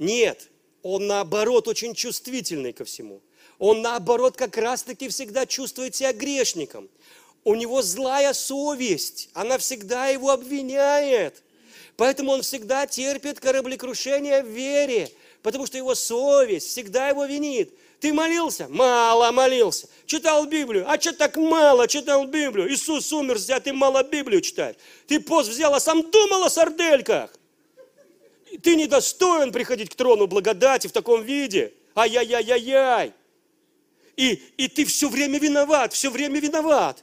[0.01, 0.51] Нет,
[0.83, 3.23] он наоборот очень чувствительный ко всему.
[3.61, 6.89] Он наоборот как раз-таки всегда чувствует себя грешником.
[7.45, 11.45] У него злая совесть, она всегда его обвиняет.
[11.97, 15.09] Поэтому он всегда терпит кораблекрушение в вере,
[15.41, 17.73] потому что его совесть всегда его винит.
[18.01, 18.69] Ты молился?
[18.69, 19.89] Мало молился.
[20.07, 20.89] Читал Библию?
[20.89, 22.71] А что так мало читал Библию?
[22.73, 24.77] Иисус умер, а ты мало Библию читаешь.
[25.07, 27.35] Ты пост взял, а сам думал о сардельках.
[28.63, 31.73] Ты недостоин приходить к трону благодати в таком виде.
[31.95, 33.13] Ай-яй-яй-яй-яй.
[34.17, 37.03] И, и ты все время виноват, все время виноват.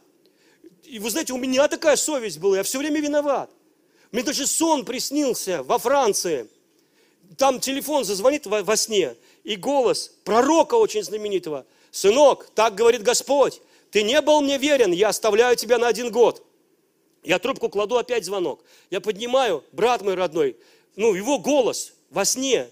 [0.84, 3.50] И вы знаете, у меня такая совесть была, я все время виноват.
[4.12, 6.48] Мне даже сон приснился во Франции.
[7.38, 11.66] Там телефон зазвонит во, во сне, и голос пророка очень знаменитого.
[11.91, 16.44] «Сынок, так говорит Господь, ты не был мне верен, я оставляю тебя на один год».
[17.24, 18.64] Я трубку кладу, опять звонок.
[18.89, 20.58] Я поднимаю, брат мой родной,
[20.96, 22.70] ну, его голос во сне.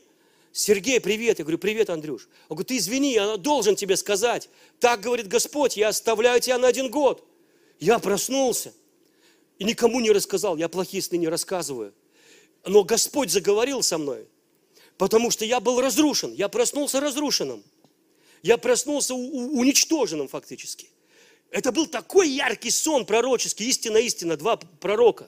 [0.51, 1.39] Сергей, привет.
[1.39, 2.27] Я говорю, привет, Андрюш.
[2.49, 4.49] Он говорит, ты извини, я должен тебе сказать.
[4.79, 7.25] Так говорит Господь, я оставляю тебя на один год.
[7.79, 8.73] Я проснулся.
[9.57, 11.93] И никому не рассказал, я плохие сны не рассказываю.
[12.65, 14.27] Но Господь заговорил со мной,
[15.01, 17.63] потому что я был разрушен, я проснулся разрушенным.
[18.43, 20.89] Я проснулся уничтоженным фактически.
[21.49, 25.27] Это был такой яркий сон пророческий, истина, истина, два пророка.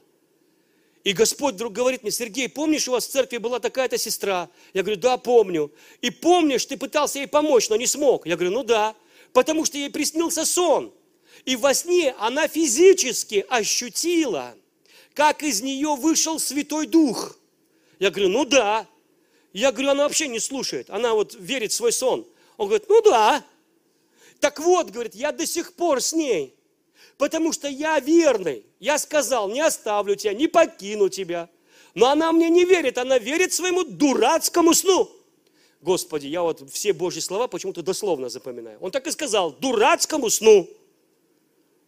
[1.03, 4.47] И Господь вдруг говорит мне, Сергей, помнишь, у вас в церкви была такая-то сестра?
[4.75, 5.71] Я говорю, да, помню.
[6.01, 8.27] И помнишь, ты пытался ей помочь, но не смог?
[8.27, 8.95] Я говорю, ну да,
[9.31, 10.93] потому что ей приснился сон.
[11.45, 14.53] И во сне она физически ощутила,
[15.15, 17.39] как из нее вышел Святой Дух.
[17.97, 18.87] Я говорю, ну да.
[19.53, 22.27] Я говорю, она вообще не слушает, она вот верит в свой сон.
[22.57, 23.45] Он говорит, ну да.
[24.39, 26.55] Так вот, говорит, я до сих пор с ней,
[27.17, 28.65] потому что я верный.
[28.79, 31.49] Я сказал, не оставлю тебя, не покину тебя.
[31.93, 35.09] Но она мне не верит, она верит своему дурацкому сну.
[35.81, 38.79] Господи, я вот все Божьи слова почему-то дословно запоминаю.
[38.81, 40.67] Он так и сказал, дурацкому сну.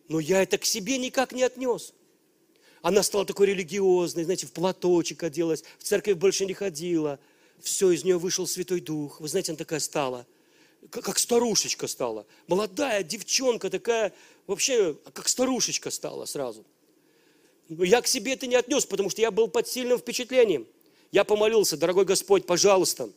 [0.07, 1.93] Но я это к себе никак не отнес.
[2.83, 7.19] Она стала такой религиозной, знаете, в платочек оделась, в церковь больше не ходила.
[7.61, 9.19] Все, из нее вышел Святой Дух.
[9.19, 10.25] Вы знаете, она такая стала
[10.89, 12.25] как старушечка стала.
[12.47, 14.13] Молодая девчонка такая,
[14.47, 16.65] вообще как старушечка стала сразу.
[17.69, 20.67] Я к себе это не отнес, потому что я был под сильным впечатлением.
[21.11, 23.09] Я помолился, дорогой Господь, пожалуйста,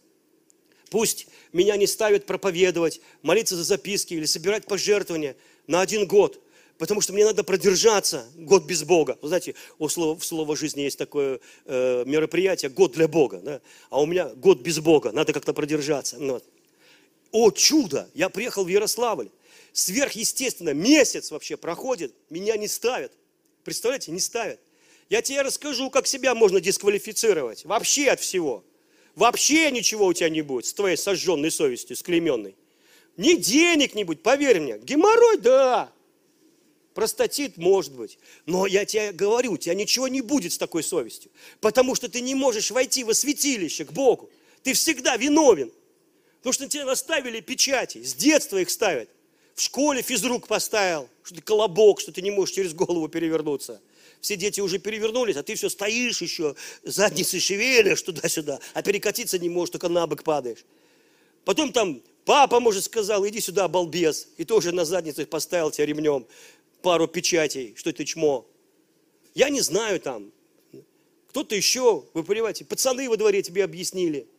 [0.91, 5.37] пусть меня не ставят проповедовать, молиться за записки или собирать пожертвования
[5.67, 6.41] на один год,
[6.79, 9.19] потому что мне надо продержаться год без Бога.
[9.21, 13.61] Вы знаете, у слова, в слово жизни есть такое э, мероприятие «год для Бога», да?
[13.91, 16.17] а у меня год без Бога, надо как-то продержаться.
[16.19, 16.45] Ну, вот.
[17.33, 18.09] О, чудо!
[18.15, 19.29] Я приехал в Ярославль.
[19.73, 23.13] Сверхъестественно, месяц вообще проходит, меня не ставят.
[23.65, 24.61] Представляете, не ставят.
[25.11, 27.65] Я тебе расскажу, как себя можно дисквалифицировать.
[27.65, 28.65] Вообще от всего.
[29.15, 32.57] Вообще ничего у тебя не будет с твоей сожженной совестью, склеменной.
[33.17, 34.79] Ни денег не будет, поверь мне.
[34.79, 35.93] Геморрой, да.
[36.99, 38.19] Простатит, может быть.
[38.45, 41.31] Но я тебе говорю, у тебя ничего не будет с такой совестью.
[41.61, 44.29] Потому что ты не можешь войти во святилище к Богу.
[44.65, 45.71] Ты всегда виновен.
[46.39, 49.09] Потому что на тебя наставили печати, с детства их ставят.
[49.55, 53.81] В школе физрук поставил, что ты колобок, что ты не можешь через голову перевернуться.
[54.21, 59.49] Все дети уже перевернулись, а ты все стоишь еще, задницей шевелишь туда-сюда, а перекатиться не
[59.49, 60.65] можешь, только на бок падаешь.
[61.45, 66.27] Потом там папа, может, сказал, иди сюда, балбес, и тоже на задницу поставил тебя ремнем
[66.83, 68.47] пару печатей, что ты чмо.
[69.35, 70.33] Я не знаю там.
[71.29, 74.27] Кто-то еще, вы понимаете, пацаны во дворе тебе объяснили–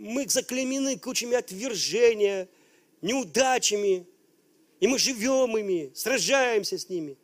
[0.00, 2.48] мы заклемены кучами отвержения,
[3.02, 4.06] неудачами,
[4.80, 7.16] и мы живем ими, сражаемся с ними.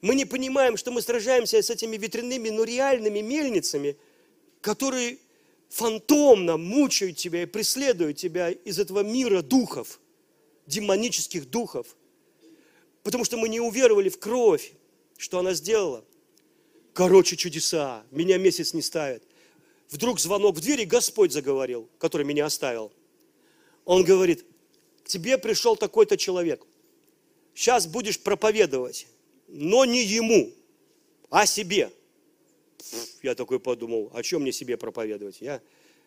[0.00, 3.96] Мы не понимаем, что мы сражаемся с этими ветряными, но реальными мельницами,
[4.60, 5.18] которые
[5.68, 10.00] фантомно мучают тебя и преследуют тебя из этого мира духов,
[10.66, 11.96] демонических духов.
[13.02, 14.72] Потому что мы не уверовали в кровь,
[15.16, 16.04] что она сделала.
[16.92, 18.04] Короче, чудеса.
[18.10, 19.22] Меня месяц не ставят
[19.90, 22.92] вдруг звонок в двери, Господь заговорил, который меня оставил.
[23.84, 24.44] Он говорит,
[25.02, 26.64] к тебе пришел такой-то человек.
[27.54, 29.06] Сейчас будешь проповедовать,
[29.48, 30.52] но не ему,
[31.30, 31.90] а себе.
[33.22, 35.40] Я такой подумал, о чем мне себе проповедовать?
[35.40, 35.60] Я,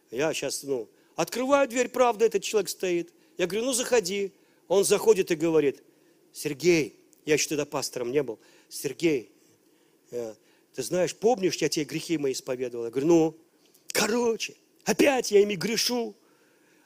[0.10, 3.14] я сейчас, ну, открываю дверь, правда, этот человек стоит.
[3.38, 4.32] Я говорю, ну, заходи.
[4.68, 5.84] Он заходит и говорит,
[6.32, 6.96] Сергей,
[7.26, 9.32] я еще тогда пастором не был, Сергей,
[10.12, 10.34] э,
[10.74, 12.86] ты знаешь, помнишь, я тебе грехи мои исповедовал?
[12.86, 13.38] Я говорю, ну,
[13.94, 16.16] Короче, опять я ими грешу,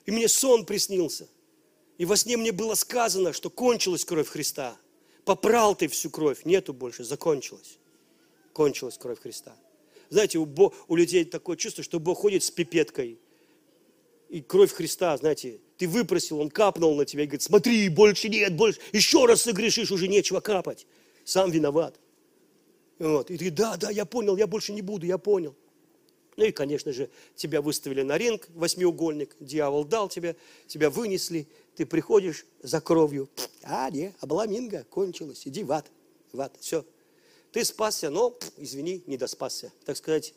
[0.06, 1.28] и мне сон приснился.
[1.98, 4.78] И во сне мне было сказано, что кончилась кровь Христа.
[5.24, 7.78] Попрал ты всю кровь, нету больше, закончилась.
[8.53, 9.56] Кончилась кровь Христа.
[10.10, 13.19] Знаете, у, Бог, у людей такое чувство, что Бог ходит с пипеткой.
[14.30, 18.56] И кровь Христа, знаете, ты выпросил, Он капнул на тебя и говорит, смотри, больше нет,
[18.56, 20.88] больше, еще раз согрешишь, уже нечего капать.
[21.23, 21.99] Сам виноват.
[22.99, 23.30] Вот.
[23.30, 25.56] И ты, да, да, я понял, я больше не буду, я понял.
[26.38, 30.36] Ну и, конечно же, тебя выставили на ринг, восьмиугольник, дьявол дал тебе,
[30.68, 33.30] тебя вынесли, ты приходишь за кровью.
[33.64, 35.90] А, не, обламинго, кончилось, иди в ад,
[36.34, 36.86] в ад, все.
[37.56, 40.34] Ты спасся, но, извини, не доспасся, так сказать.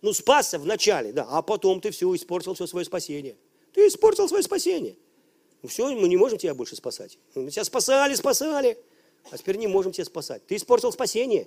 [0.00, 3.36] Ну, спасся вначале, да, а потом ты все испортил, все свое спасение.
[3.74, 4.96] Ты испортил свое спасение.
[5.60, 7.18] Ну все, мы не можем тебя больше спасать.
[7.34, 8.78] Мы тебя спасали, спасали,
[9.30, 10.46] а теперь не можем тебя спасать.
[10.46, 11.46] Ты испортил спасение.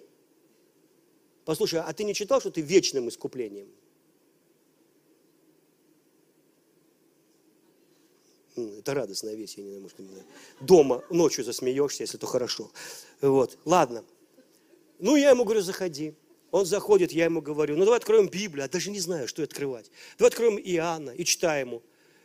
[1.44, 3.68] Послушай, а ты не читал, что ты вечным искуплением?
[8.56, 9.98] Это радостная вещь, я не знаю, может,
[10.62, 12.70] дома ночью засмеешься, если то хорошо.
[13.22, 14.06] Вот, ладно.
[15.00, 16.14] Ну, я ему говорю, заходи.
[16.52, 19.92] Он заходит, я ему говорю, ну давай откроем Библию, а даже не знаю, что открывать.
[20.18, 21.84] Давай откроем Иоанна и читаем ему.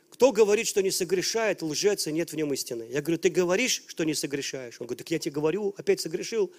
[0.09, 2.87] Кто говорит, что не согрешает, лжец, и нет в нем истины?
[2.89, 4.81] Я говорю, ты говоришь, что не согрешаешь?
[4.81, 6.53] Он говорит, так я тебе говорю, опять согрешил.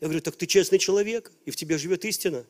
[0.00, 2.44] Я говорю, так ты честный человек, и в тебе живет истина.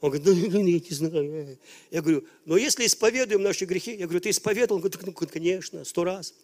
[0.00, 1.58] Он говорит, ну, я не знаю.
[1.90, 4.76] Я говорю, но если исповедуем наши грехи, я говорю, ты исповедовал?
[4.76, 6.34] Он говорит, ну, конечно, сто раз.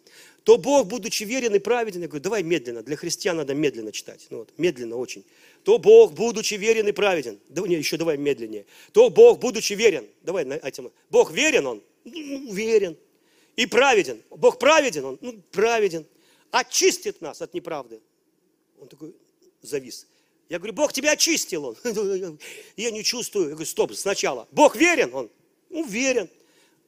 [0.44, 4.26] То Бог, будучи верен и праведен, я говорю, давай медленно, для христиан надо медленно читать.
[4.30, 5.24] Ну, вот, медленно очень.
[5.64, 8.64] То Бог, будучи верен и праведен, да, не, еще давай медленнее.
[8.92, 10.90] То Бог, будучи верен, давай на этим.
[11.10, 11.82] Бог верен он?
[12.04, 12.96] Ну, верен.
[13.56, 14.22] И праведен.
[14.30, 15.18] Бог праведен он?
[15.20, 16.06] Ну, праведен.
[16.50, 18.00] Очистит нас от неправды.
[18.80, 19.14] Он такой
[19.60, 20.06] завис.
[20.50, 21.76] Я говорю, Бог тебя очистил он.
[22.76, 23.44] Я не чувствую.
[23.44, 24.48] Я говорю, стоп, сначала.
[24.50, 25.30] Бог верен он?
[25.70, 26.28] Ну, верен.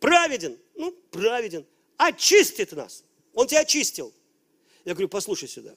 [0.00, 0.58] Праведен?
[0.74, 1.64] Ну, праведен.
[1.96, 3.04] Очистит нас.
[3.32, 4.12] Он тебя очистил.
[4.84, 5.76] Я говорю, послушай сюда.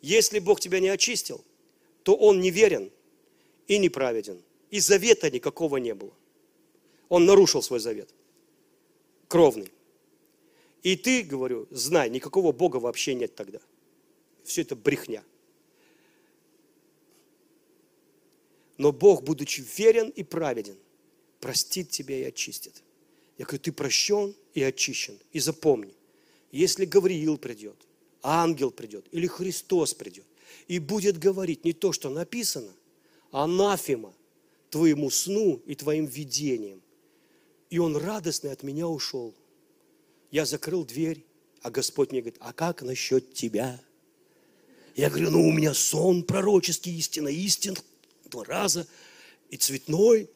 [0.00, 1.44] Если Бог тебя не очистил,
[2.02, 2.90] то Он неверен
[3.68, 4.42] и неправеден.
[4.70, 6.12] И завета никакого не было.
[7.08, 8.12] Он нарушил свой завет.
[9.28, 9.70] Кровный.
[10.82, 13.60] И ты, говорю, знай, никакого Бога вообще нет тогда.
[14.42, 15.22] Все это брехня.
[18.82, 20.76] Но Бог, будучи верен и праведен,
[21.38, 22.82] простит тебя и очистит.
[23.38, 25.20] Я говорю, ты прощен и очищен.
[25.30, 25.94] И запомни,
[26.50, 27.76] если Гавриил придет,
[28.22, 30.24] ангел придет или Христос придет
[30.66, 32.72] и будет говорить не то, что написано,
[33.30, 34.12] а анафема
[34.68, 36.82] твоему сну и твоим видениям.
[37.70, 39.32] И он радостный от меня ушел.
[40.32, 41.24] Я закрыл дверь,
[41.62, 43.80] а Господь мне говорит, а как насчет тебя?
[44.96, 47.76] Я говорю, ну у меня сон пророческий, истина истин,
[48.32, 48.86] два раза,
[49.50, 50.28] и цветной,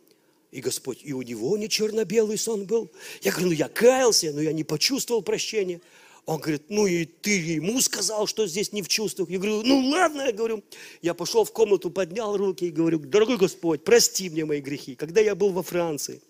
[0.53, 2.91] и Господь, и у него не черно-белый сон был.
[3.23, 5.81] Я говорю, ну я каялся, но я не почувствовал прощения.
[6.25, 9.31] Он говорит, ну и ты ему сказал, что здесь не в чувствах.
[9.31, 10.63] Я говорю, ну ладно, я говорю.
[11.03, 14.95] Я пошел в комнату, поднял руки и говорю, дорогой Господь, прости мне мои грехи.
[14.97, 16.21] Когда я был во Франции,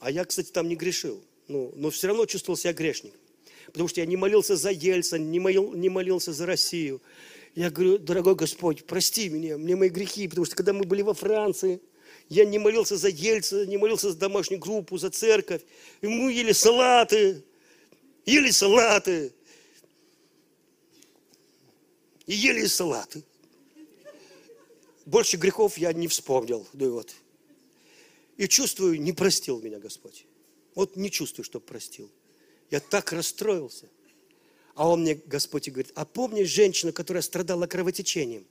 [0.00, 3.18] а я, кстати, там не грешил, ну, но все равно чувствовал себя грешником.
[3.66, 7.00] Потому что я не молился за Ельцин, не, молил, не молился за Россию.
[7.54, 11.14] Я говорю, дорогой Господь, прости меня, мне мои грехи, потому что когда мы были во
[11.14, 11.80] Франции,
[12.28, 15.62] я не молился за Ельца, не молился за домашнюю группу, за церковь.
[16.00, 17.44] И мы ели салаты,
[18.26, 19.32] ели салаты.
[22.26, 23.22] И ели салаты.
[25.04, 26.66] Больше грехов я не вспомнил.
[26.72, 27.14] Ну и вот.
[28.36, 30.26] И чувствую, не простил меня Господь.
[30.74, 32.10] Вот не чувствую, что простил.
[32.70, 33.88] Я так расстроился.
[34.74, 38.46] А он мне, Господь, говорит, а помнишь женщину, которая страдала кровотечением?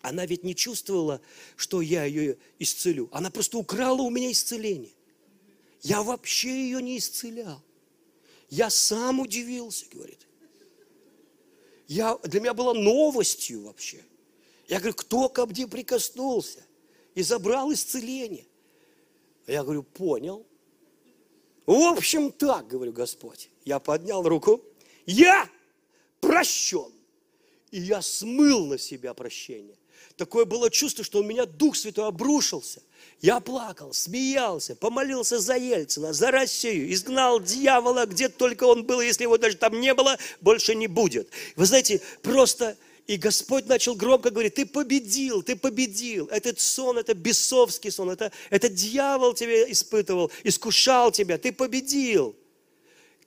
[0.00, 1.20] Она ведь не чувствовала,
[1.56, 3.08] что я ее исцелю.
[3.12, 4.92] Она просто украла у меня исцеление.
[5.82, 7.60] Я вообще ее не исцелял.
[8.48, 10.26] Я сам удивился, говорит.
[11.88, 14.04] Я, для меня было новостью вообще.
[14.68, 16.64] Я говорю, кто ко мне прикоснулся
[17.14, 18.46] и забрал исцеление?
[19.46, 20.46] Я говорю, понял.
[21.66, 23.50] В общем так, говорю, Господь.
[23.64, 24.62] Я поднял руку,
[25.12, 25.48] я
[26.20, 26.92] прощен.
[27.70, 29.76] И я смыл на себя прощение.
[30.16, 32.82] Такое было чувство, что у меня Дух Святой обрушился.
[33.20, 39.24] Я плакал, смеялся, помолился за Ельцина, за Россию, изгнал дьявола, где только он был, если
[39.24, 41.28] его даже там не было, больше не будет.
[41.56, 42.76] Вы знаете, просто
[43.06, 46.26] и Господь начал громко говорить, ты победил, ты победил.
[46.26, 52.36] Этот сон, это бесовский сон, это, это дьявол тебя испытывал, искушал тебя, ты победил.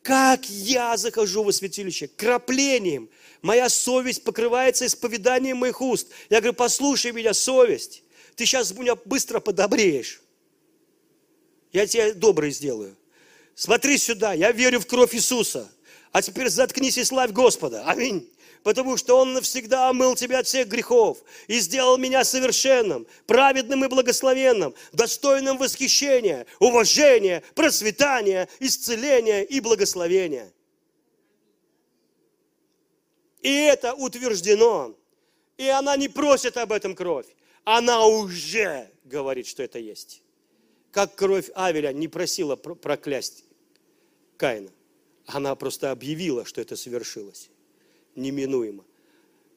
[0.01, 2.07] Как я захожу во святилище?
[2.07, 3.09] Краплением.
[3.41, 6.07] Моя совесть покрывается исповеданием моих уст.
[6.29, 8.03] Я говорю, послушай меня, совесть.
[8.35, 10.21] Ты сейчас меня быстро подобреешь.
[11.71, 12.97] Я тебя добрый сделаю.
[13.53, 15.71] Смотри сюда, я верю в кровь Иисуса.
[16.11, 17.83] А теперь заткнись и славь Господа.
[17.85, 18.27] Аминь
[18.63, 23.87] потому что Он навсегда омыл тебя от всех грехов и сделал меня совершенным, праведным и
[23.87, 30.51] благословенным, достойным восхищения, уважения, процветания, исцеления и благословения.
[33.41, 34.95] И это утверждено.
[35.57, 37.27] И она не просит об этом кровь.
[37.63, 40.21] Она уже говорит, что это есть.
[40.91, 43.45] Как кровь Авеля не просила проклясть
[44.37, 44.71] Каина.
[45.25, 47.49] Она просто объявила, что это совершилось
[48.15, 48.83] неминуемо,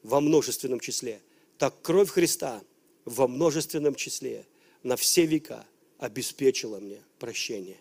[0.03, 1.21] во множественном числе.
[1.57, 2.61] Так кровь Христа
[3.05, 4.45] во множественном числе
[4.83, 5.65] на все века
[5.97, 7.77] обеспечила мне прощение.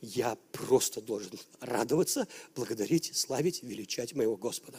[0.00, 4.78] Я просто должен радоваться, благодарить, славить, величать моего Господа.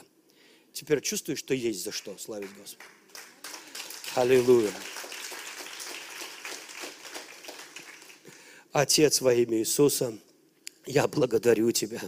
[0.74, 2.86] Теперь чувствую, что есть за что славить Господа.
[4.16, 4.72] Аллилуйя.
[8.72, 10.18] Отец во имя Иисуса,
[10.86, 12.02] я благодарю Тебя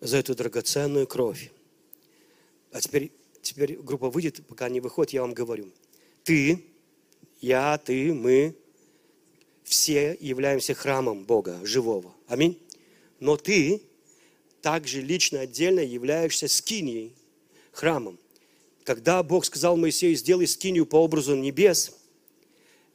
[0.00, 1.50] за эту драгоценную кровь,
[2.78, 3.10] а теперь,
[3.42, 5.72] теперь группа выйдет, пока они выходят, я вам говорю.
[6.22, 6.64] Ты,
[7.40, 8.54] я, ты, мы,
[9.64, 12.14] все являемся храмом Бога живого.
[12.28, 12.56] Аминь.
[13.18, 13.82] Но ты
[14.62, 17.16] также лично, отдельно являешься скинией,
[17.72, 18.16] храмом.
[18.84, 21.98] Когда Бог сказал Моисею, сделай скинию по образу небес,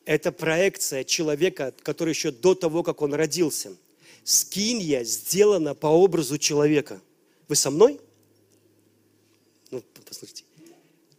[0.06, 3.76] это проекция человека, который еще до того, как он родился.
[4.24, 7.02] Скинья сделана по образу человека.
[7.50, 8.00] Вы со мной?
[10.14, 10.44] Послушайте.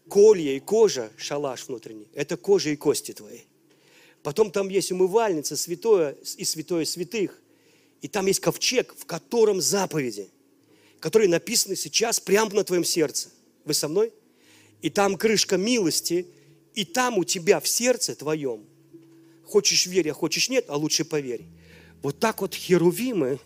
[0.09, 3.41] Колья и кожа, шалаш внутренний, это кожа и кости твои.
[4.23, 7.41] Потом там есть умывальница, святое и святое святых.
[8.03, 10.29] И там есть ковчег, в котором заповеди,
[11.01, 13.31] которые написаны сейчас прямо на твоем сердце.
[13.65, 14.13] Вы со мной?
[14.81, 16.29] И там крышка милости,
[16.75, 18.65] и там у тебя в сердце твоем,
[19.45, 21.43] хочешь верь, а хочешь нет, а лучше поверь.
[22.01, 23.41] Вот так вот херувимы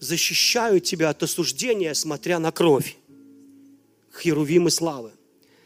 [0.00, 2.96] защищают тебя от осуждения, смотря на кровь.
[4.16, 5.12] Херувимы славы.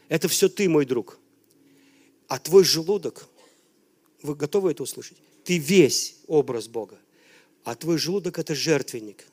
[0.09, 1.19] Это все ты, мой друг.
[2.27, 3.27] А твой желудок,
[4.21, 5.17] вы готовы это услышать?
[5.43, 6.97] Ты весь образ Бога
[7.65, 9.25] а твой желудок– это жертвенник.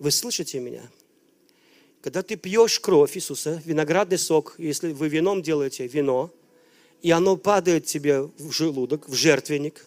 [0.00, 0.82] Вы слышите меня?
[2.02, 6.30] Когда ты пьешь кровь Иисуса, виноградный сок, если вы вином делаете вино,
[7.00, 9.86] и оно падает тебе в желудок, в жертвенник,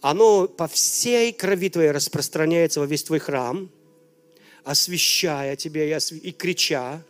[0.00, 3.70] оно по всей крови твоей распространяется во весь твой храм,
[4.64, 7.02] освещая тебя и, и крича,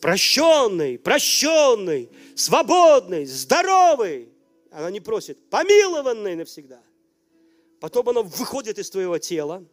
[0.00, 4.28] прощенный, прощенный, свободный, здоровый.
[4.70, 6.80] Она не просит, помилованный навсегда.
[7.80, 9.64] Потом оно выходит из твоего тела,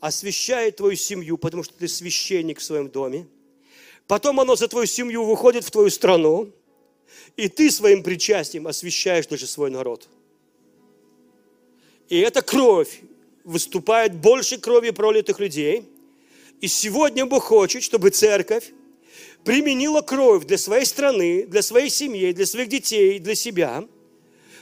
[0.00, 3.26] освещает твою семью, потому что ты священник в своем доме.
[4.06, 6.52] Потом оно за твою семью выходит в твою страну,
[7.36, 10.08] и ты своим причастием освещаешь даже свой народ.
[12.08, 13.02] И эта кровь
[13.44, 15.84] выступает больше крови пролитых людей.
[16.60, 18.72] И сегодня Бог хочет, чтобы церковь
[19.44, 23.84] применила кровь для своей страны, для своей семьи, для своих детей, для себя–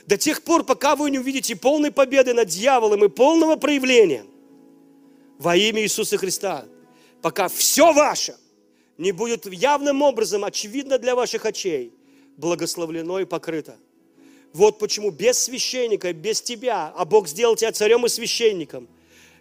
[0.07, 4.25] до тех пор, пока вы не увидите полной победы над дьяволом и полного проявления
[5.37, 6.65] во имя Иисуса Христа,
[7.21, 8.37] пока все ваше
[8.97, 11.93] не будет явным образом очевидно для ваших очей,
[12.37, 13.75] благословлено и покрыто.
[14.53, 18.87] Вот почему без священника, без тебя, а Бог сделал тебя царем и священником,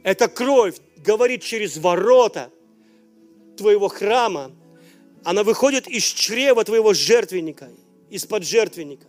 [0.06, 2.52] эта кровь говорит через ворота
[3.56, 4.52] твоего храма,
[5.24, 7.70] она выходит из чрева твоего жертвенника,
[8.08, 9.08] из-под жертвенника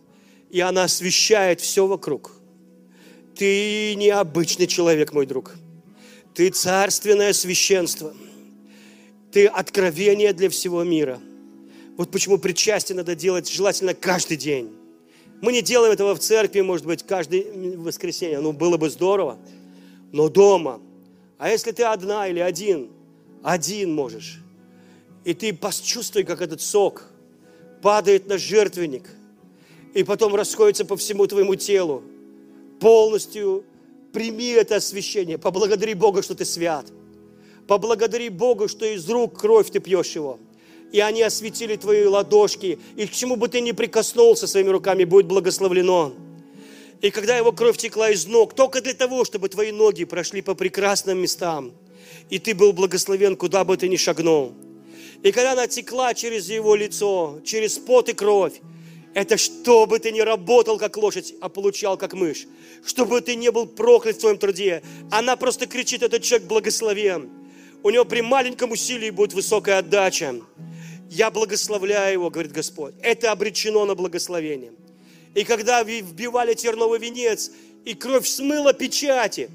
[0.50, 2.32] и она освещает все вокруг.
[3.36, 5.54] Ты необычный человек, мой друг.
[6.34, 8.12] Ты царственное священство.
[9.30, 11.20] Ты откровение для всего мира.
[11.96, 14.72] Вот почему причастие надо делать желательно каждый день.
[15.42, 17.44] Мы не делаем этого в церкви, может быть, каждое
[17.76, 18.40] воскресенье.
[18.40, 19.38] Ну, было бы здорово.
[20.10, 20.80] Но дома.
[21.38, 22.90] А если ты одна или один,
[23.42, 24.40] один можешь.
[25.24, 27.04] И ты почувствуй, как этот сок
[27.80, 29.08] падает на жертвенник–
[29.94, 32.02] и потом расходится по всему твоему телу.
[32.80, 33.64] Полностью
[34.12, 35.38] прими это освящение.
[35.38, 36.86] Поблагодари Бога, что ты свят.
[37.66, 40.38] Поблагодари Бога, что из рук кровь ты пьешь его.
[40.92, 42.78] И они осветили твои ладошки.
[42.96, 46.12] И к чему бы ты ни прикоснулся своими руками, будет благословлено.
[47.00, 50.54] И когда его кровь текла из ног, только для того, чтобы твои ноги прошли по
[50.54, 51.72] прекрасным местам,
[52.28, 54.54] и ты был благословен, куда бы ты ни шагнул.
[55.22, 58.60] И когда она текла через его лицо, через пот и кровь,
[59.14, 62.46] это чтобы ты не работал как лошадь, а получал как мышь.
[62.84, 64.82] Чтобы ты не был проклят в твоем труде.
[65.10, 67.28] Она просто кричит, этот человек благословен.
[67.82, 70.36] У него при маленьком усилии будет высокая отдача.
[71.10, 72.94] Я благословляю его, говорит Господь.
[73.02, 74.72] Это обречено на благословение.
[75.34, 77.50] И когда вбивали терновый венец,
[77.84, 79.50] и кровь смыла печати,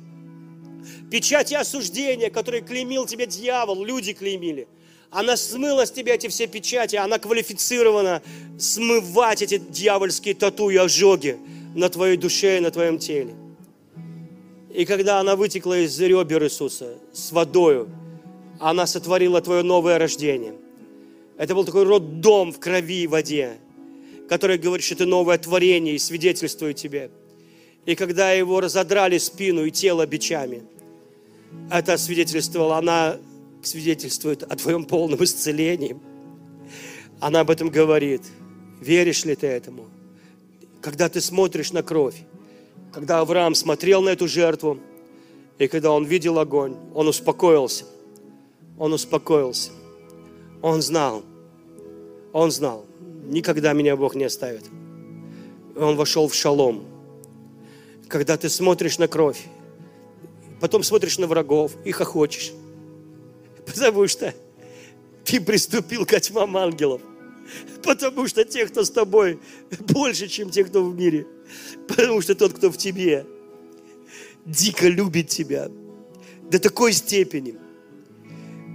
[1.12, 4.68] печати осуждения, которые клеймил тебя дьявол, люди клеймили–
[5.14, 8.24] она смыла с тебя эти все печати, она квалифицирована
[8.58, 11.38] смывать эти дьявольские тату и ожоги
[11.76, 13.36] на твоей душе и на твоем теле.
[14.74, 17.90] И когда она вытекла из ребер Иисуса с водою,
[18.60, 20.56] она сотворила твое новое рождение.
[21.38, 23.60] Это был такой роддом в крови и воде,
[24.34, 27.11] который говорит, что ты новое творение и свидетельствует тебе.
[27.85, 30.64] И когда его разодрали спину и тело бичами,
[31.69, 33.18] это свидетельствовало, она
[33.61, 35.95] свидетельствует о твоем полном исцелении.
[37.19, 38.23] Она об этом говорит.
[38.81, 39.85] Веришь ли ты этому?
[40.81, 42.15] Когда ты смотришь на кровь,
[42.91, 44.80] когда Авраам смотрел на эту жертву,
[45.60, 47.85] и когда он видел огонь, он успокоился.
[48.80, 49.69] Он успокоился.
[50.64, 51.22] Он знал.
[52.31, 52.88] Он знал.
[53.28, 54.66] Никогда меня Бог не оставит.
[55.76, 56.86] Он вошел в шалом.
[58.08, 59.41] Когда ты смотришь на кровь,
[60.60, 62.54] потом смотришь на врагов и хохочешь.
[63.66, 64.34] Потому что
[65.24, 67.02] ты приступил к тьмам ангелов.
[67.84, 69.40] Потому что те, кто с тобой,
[69.80, 71.28] больше, чем те, кто в мире.
[71.88, 73.26] Потому что тот, кто в тебе,
[74.45, 75.70] дико любит тебя,
[76.50, 77.56] до такой степени.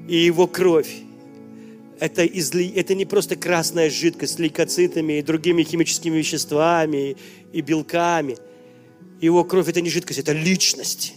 [0.09, 0.91] И его кровь,
[2.01, 2.73] это, изли...
[2.75, 7.17] это не просто красная жидкость с лейкоцитами и другими химическими веществами
[7.53, 8.37] и белками.
[9.21, 11.15] Его кровь– это не жидкость, это личность,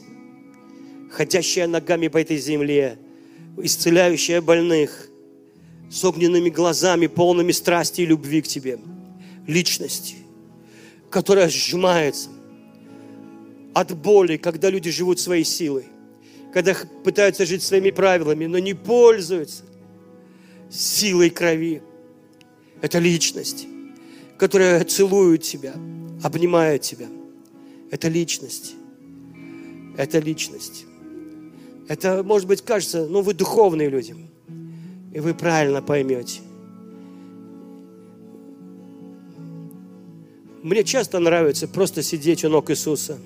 [1.11, 2.97] ходящая ногами по этой земле,
[3.57, 5.07] исцеляющая больных,
[5.91, 8.79] с огненными глазами, полными страсти и любви к тебе.
[9.45, 10.15] Личность,
[11.09, 12.29] которая сжимается
[13.73, 15.85] от боли, когда люди живут своей силой,
[16.53, 19.63] когда пытаются жить своими правилами, но не пользуются
[20.71, 21.81] силой крови.
[22.81, 23.67] Это личность,
[24.37, 25.75] которая целует тебя,
[26.23, 27.07] обнимает тебя.
[27.91, 28.75] Это личность.
[29.97, 30.85] Это личность.
[31.87, 34.15] Это, может быть, кажется, ну, вы духовные люди.
[35.13, 36.39] И вы правильно поймете.
[40.63, 43.19] Мне часто нравится просто сидеть у ног Иисуса.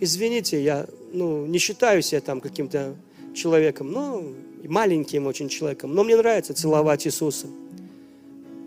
[0.00, 2.96] Извините, я ну, не считаю себя там каким-то
[3.34, 4.34] человеком, ну,
[4.66, 7.46] маленьким очень человеком, но мне нравится целовать Иисуса.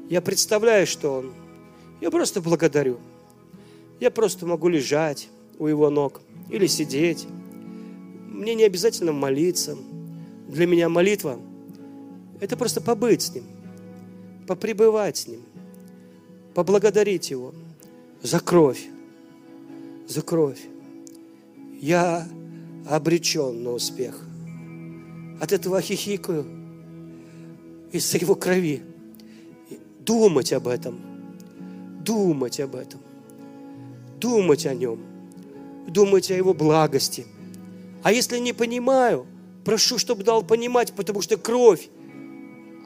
[0.09, 1.34] Я представляю, что Он.
[1.99, 2.97] Я просто благодарю.
[3.99, 7.27] Я просто могу лежать у Его ног или сидеть.
[8.27, 9.77] Мне не обязательно молиться.
[10.47, 11.39] Для меня молитва–
[12.41, 13.45] это просто побыть с Ним,
[14.47, 15.43] попребывать с Ним,
[16.53, 17.53] поблагодарить Его
[18.22, 18.88] за кровь,
[20.07, 20.59] за кровь.
[21.80, 22.27] Я
[22.89, 24.26] обречен на успех.
[25.41, 26.45] От этого хихикаю
[27.91, 28.84] из-за его крови.
[29.99, 31.01] Думать об этом.
[32.05, 33.01] Думать об этом.
[34.19, 34.99] Думать о нем.
[35.88, 37.26] Думать о его благости.
[38.03, 39.26] А если не понимаю,
[39.65, 41.89] прошу, чтобы дал понимать, потому что кровь,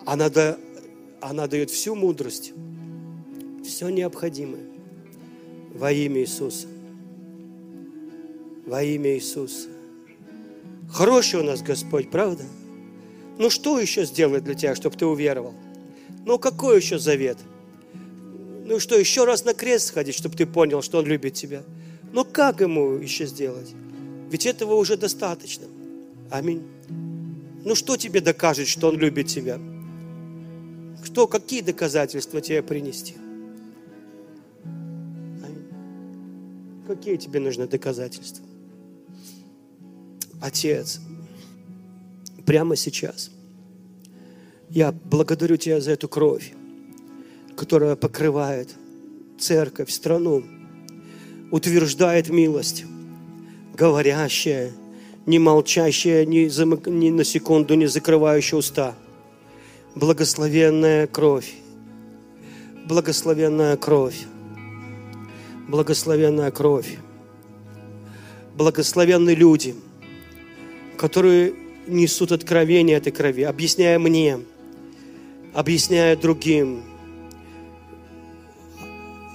[0.05, 0.57] она, да,
[1.19, 2.53] она дает всю мудрость,
[3.65, 4.63] все необходимое
[5.73, 6.67] во имя Иисуса.
[8.65, 9.74] Во имя Иисуса.
[10.89, 12.43] Хороший у нас Господь, правда?
[13.37, 15.53] Ну что еще сделать для тебя, чтобы ты уверовал?
[16.25, 17.37] Ну какой еще завет?
[18.65, 21.63] Ну что, еще раз на крест сходить, чтобы ты понял, что Он любит тебя?
[22.13, 23.73] Ну как ему еще сделать?
[24.29, 25.67] Ведь этого уже достаточно.
[26.31, 26.63] Аминь.
[27.63, 29.59] Ну что тебе докажет, что Он любит тебя?
[31.03, 33.15] Что, какие доказательства тебе принести?
[35.43, 35.67] Аминь.
[36.87, 38.45] Какие тебе нужны доказательства?
[40.45, 40.99] Отец,
[42.45, 43.31] прямо сейчас
[44.69, 46.53] я благодарю Тебя за эту кровь,
[47.57, 48.69] которая покрывает
[49.39, 50.43] церковь, страну,
[51.49, 52.85] утверждает милость,
[53.73, 54.71] говорящая,
[55.25, 56.85] не молчащая, ни, замык...
[56.85, 58.93] ни на секунду не закрывающая уста.
[59.95, 61.55] Благословенная кровь,
[62.87, 64.27] благословенная кровь,
[65.67, 66.99] благословенная кровь,
[68.55, 69.73] благословенные люди–
[70.97, 71.53] которые
[71.87, 74.39] несут откровение этой крови, объясняя мне,
[75.53, 76.83] объясняя другим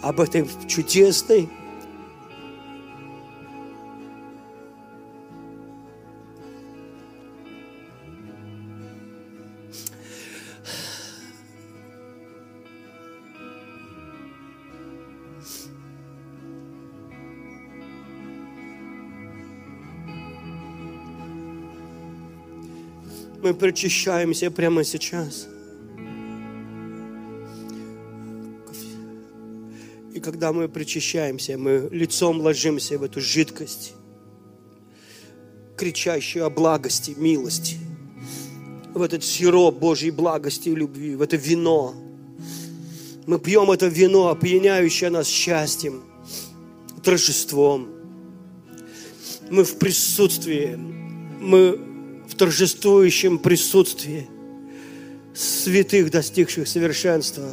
[0.03, 1.49] об этой чудесной
[23.51, 25.49] Мы причащаемся прямо сейчас.
[30.15, 33.95] И когда мы причащаемся, мы лицом ложимся в эту жидкость,
[35.77, 37.77] кричащую о благости, милости,
[38.95, 41.97] в этот сироп Божьей благости и любви, в это вино.
[43.27, 46.05] Мы пьем это вино, опьяняющее нас счастьем,
[47.03, 47.89] торжеством.
[49.51, 51.90] Мы в присутствии, мы
[52.41, 54.27] торжествующем присутствии
[55.35, 57.51] святых, достигших совершенства.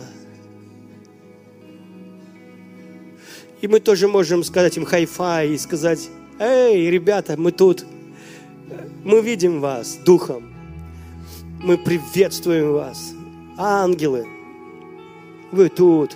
[3.59, 6.07] И мы тоже можем сказать им хай-фай и сказать,
[6.39, 7.85] эй, ребята, мы тут,
[9.03, 10.53] мы видим вас духом,
[11.61, 13.11] мы приветствуем вас,
[13.57, 14.25] ангелы,
[15.51, 16.15] вы тут,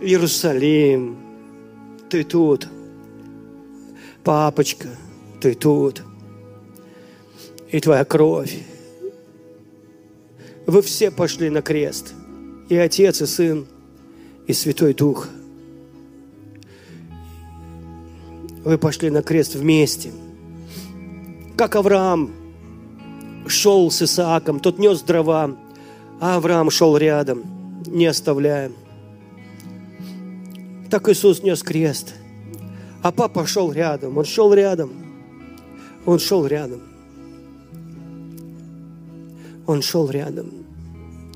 [0.00, 1.16] Иерусалим,
[2.08, 2.68] ты тут,
[4.22, 4.86] папочка,
[5.40, 6.04] ты тут–
[7.72, 8.58] и Твоя кровь.
[10.66, 12.14] Вы все пошли на крест.
[12.68, 13.66] И Отец, и Сын,
[14.46, 15.28] и Святой Дух.
[18.64, 20.12] Вы пошли на крест вместе.
[21.56, 22.30] Как Авраам
[23.48, 25.56] шел с Исааком, тот нес дрова,
[26.20, 27.42] а Авраам шел рядом,
[27.86, 28.70] не оставляя.
[30.90, 32.14] Так Иисус нес крест.
[33.02, 34.92] А папа шел рядом, он шел рядом–
[36.04, 36.80] Он шел рядом.
[39.72, 40.52] Он шел рядом.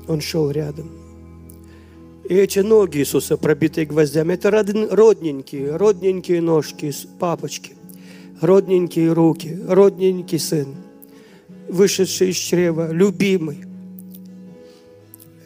[0.07, 0.91] Он шел рядом.
[2.29, 7.73] И эти ноги Иисуса, пробитые гвоздями, это родненькие, родненькие ножки папочки,
[8.39, 10.75] родненькие руки, родненький сын,
[11.67, 13.65] вышедший из чрева, любимый.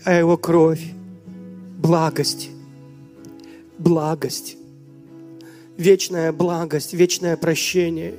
[0.03, 0.83] А его кровь,
[1.77, 2.49] благость,
[3.77, 4.57] благость,
[5.77, 8.15] вечная благость, вечное прощение.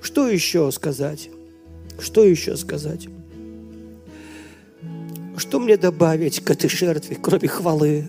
[0.00, 1.28] Что еще сказать?
[1.98, 3.08] Что еще сказать?
[5.36, 8.08] Что мне добавить к этой жертве, кроме хвалы?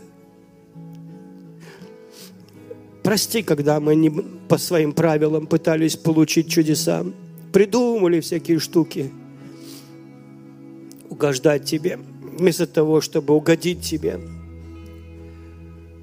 [3.03, 7.05] Прости, когда мы не по своим правилам пытались получить чудеса,
[7.51, 9.11] придумали всякие штуки,
[11.09, 14.19] угождать Тебе, вместо того, чтобы угодить Тебе,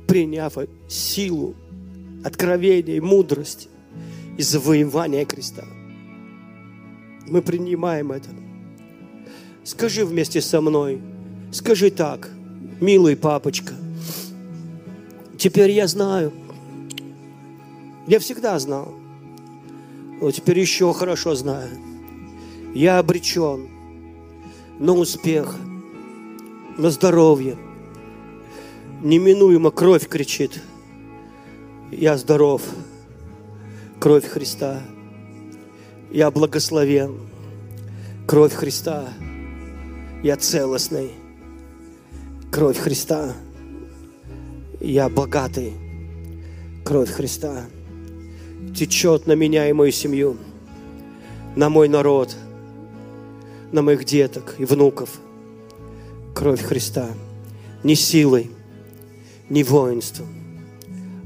[0.09, 0.55] приняв
[0.89, 1.55] силу,
[2.25, 3.69] откровение, мудрость
[4.39, 5.65] и завоевание креста.
[7.29, 8.29] Мы принимаем это.
[9.65, 11.01] Скажи вместе со мной–
[11.53, 12.31] Скажи так,
[12.81, 13.75] милый папочка,
[15.37, 16.33] теперь я знаю.
[18.07, 18.95] Я всегда знал.
[20.19, 21.69] Но теперь еще хорошо знаю.
[22.75, 23.69] Я обречен
[24.79, 25.55] на успех,
[26.79, 27.59] на здоровье.
[29.03, 30.59] Неминуемо кровь кричит.
[31.91, 32.63] Я здоров.
[34.01, 34.81] Кровь Христа.
[36.11, 37.21] Я благословен.
[38.27, 39.07] Кровь Христа.
[40.23, 41.11] Я целостный
[42.53, 43.33] кровь Христа.
[44.79, 45.73] Я богатый.
[46.85, 47.65] Кровь Христа
[48.77, 50.37] течет на меня и мою семью,
[51.57, 52.37] на мой народ,
[53.73, 55.19] на моих деток и внуков.
[56.35, 57.09] Кровь Христа.
[57.83, 58.51] Не силой,
[59.49, 60.29] не воинством,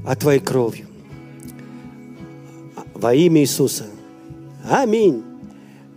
[0.05, 0.87] а Твоей кровью.
[2.93, 3.85] Во имя Иисуса.
[4.69, 5.23] Аминь.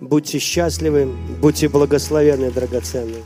[0.01, 1.09] Будьте счастливы,
[1.41, 3.25] будьте благословенны, драгоценные.